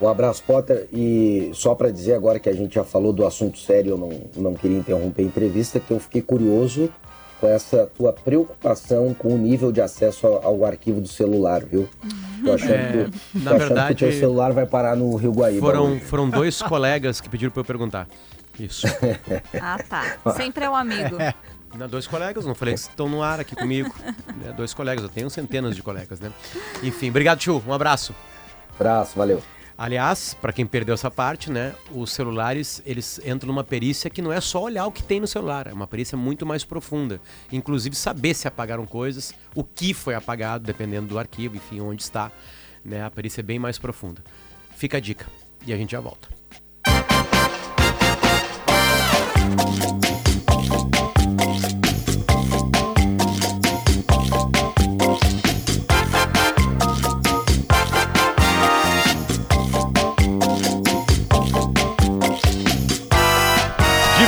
[0.00, 0.88] Um abraço, Potter.
[0.92, 4.10] E só para dizer agora que a gente já falou do assunto sério, eu não,
[4.36, 6.90] não queria interromper a entrevista, que eu fiquei curioso
[7.42, 11.88] com essa tua preocupação com o nível de acesso ao, ao arquivo do celular, viu?
[12.44, 15.16] Tô achando, É, que, na tô achando verdade, que o teu celular vai parar no
[15.16, 15.58] Rio Guaíba.
[15.60, 16.00] Foram, hoje.
[16.04, 18.06] foram dois colegas que pediram para eu perguntar.
[18.60, 18.86] Isso.
[19.60, 20.32] Ah, tá.
[20.36, 21.16] Sempre é um amigo.
[21.76, 23.92] Não, dois colegas, não falei que estão no ar aqui comigo.
[24.36, 26.30] Né, dois colegas, eu tenho centenas de colegas, né?
[26.80, 27.60] Enfim, obrigado, Chu.
[27.66, 28.14] Um abraço.
[28.78, 29.42] Abraço, valeu.
[29.82, 34.32] Aliás, para quem perdeu essa parte, né, os celulares, eles entram numa perícia que não
[34.32, 37.20] é só olhar o que tem no celular, é uma perícia muito mais profunda.
[37.50, 42.30] Inclusive saber se apagaram coisas, o que foi apagado, dependendo do arquivo, enfim, onde está,
[42.84, 43.04] né?
[43.04, 44.22] A perícia é bem mais profunda.
[44.76, 45.26] Fica a dica.
[45.66, 46.28] E a gente já volta.
[49.98, 50.01] De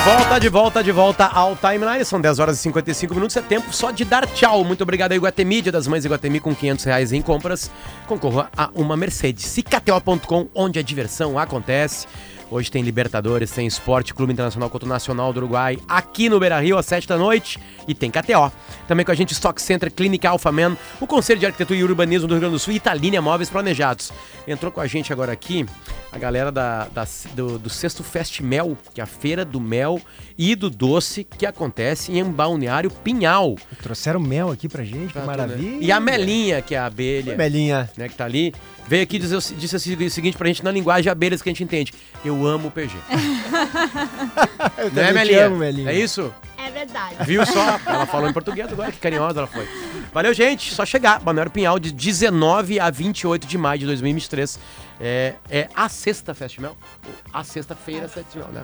[0.04, 2.04] volta, de volta, de volta ao Timeline.
[2.04, 3.36] São 10 horas e 55 minutos.
[3.36, 4.62] É tempo só de dar tchau.
[4.62, 7.70] Muito obrigado a Iguatemi, Dia das Mães Iguatemi, com 500 reais em compras.
[8.06, 9.46] Concorra a uma Mercedes.
[9.46, 12.06] Cicateo.com, onde a diversão acontece.
[12.50, 16.60] Hoje tem Libertadores, tem Esporte Clube Internacional contra o Nacional do Uruguai aqui no Beira
[16.60, 18.52] Rio às 7 da noite e tem KTO.
[18.86, 22.28] Também com a gente Stock Center, Clínica Alpha Man, o Conselho de Arquitetura e Urbanismo
[22.28, 24.12] do Rio Grande do Sul e Italínia Móveis Planejados.
[24.46, 25.66] Entrou com a gente agora aqui
[26.14, 30.00] a galera da, da- do, do Sexto Fest Mel, que é a feira do mel
[30.38, 33.56] e do doce que acontece em Balneário Pinhal.
[33.82, 35.78] Trouxeram mel aqui pra gente, que maravilha.
[35.84, 37.32] E a Melinha, que é a abelha.
[37.32, 37.90] Oi, Melinha.
[37.96, 38.54] Né, que tá ali,
[38.86, 41.52] veio aqui dizer, o- disse o seguinte pra gente na linguagem de abelhas que a
[41.52, 41.92] gente entende.
[42.24, 42.94] Eu amo o PG.
[44.78, 45.46] Eu Não é, Melinha?
[45.46, 45.90] amo, Melinha.
[45.90, 46.32] É isso?
[46.56, 47.16] É verdade.
[47.26, 47.78] Viu só?
[47.86, 49.66] Ela falou em português agora, que carinhosa ela foi.
[50.12, 50.72] Valeu, gente.
[50.72, 51.18] Só chegar.
[51.20, 54.58] Balneário Pinhal, de 19 a 28 de maio de 2023.
[55.06, 56.74] É, é a sexta Festival.
[57.30, 58.62] A sexta-feira Festival, né?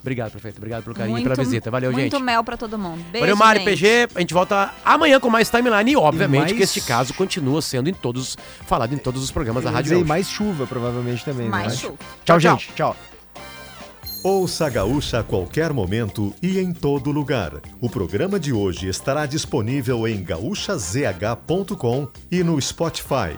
[0.00, 0.58] Obrigado, prefeito.
[0.58, 1.70] Obrigado pelo carinho e pela visita.
[1.70, 2.22] Valeu, muito gente.
[2.22, 3.02] mel pra todo mundo.
[3.10, 3.68] Beijo, Valeu, Mari, gente.
[3.70, 4.08] PG.
[4.14, 7.88] A gente volta amanhã com mais timeline e, obviamente, mais- que este caso continua sendo
[7.88, 8.36] em todos,
[8.66, 10.06] falado em todos os programas da Rádio Gaúcha.
[10.06, 11.48] mais chuva, provavelmente, também.
[11.48, 11.78] Mais né?
[11.78, 11.96] chuva.
[12.24, 12.72] Tchau, Tchau, gente.
[12.74, 12.96] Tchau.
[14.22, 17.52] Ouça a Gaúcha a qualquer momento e em todo lugar.
[17.80, 23.36] O programa de hoje estará disponível em gaúchazh.com e no Spotify.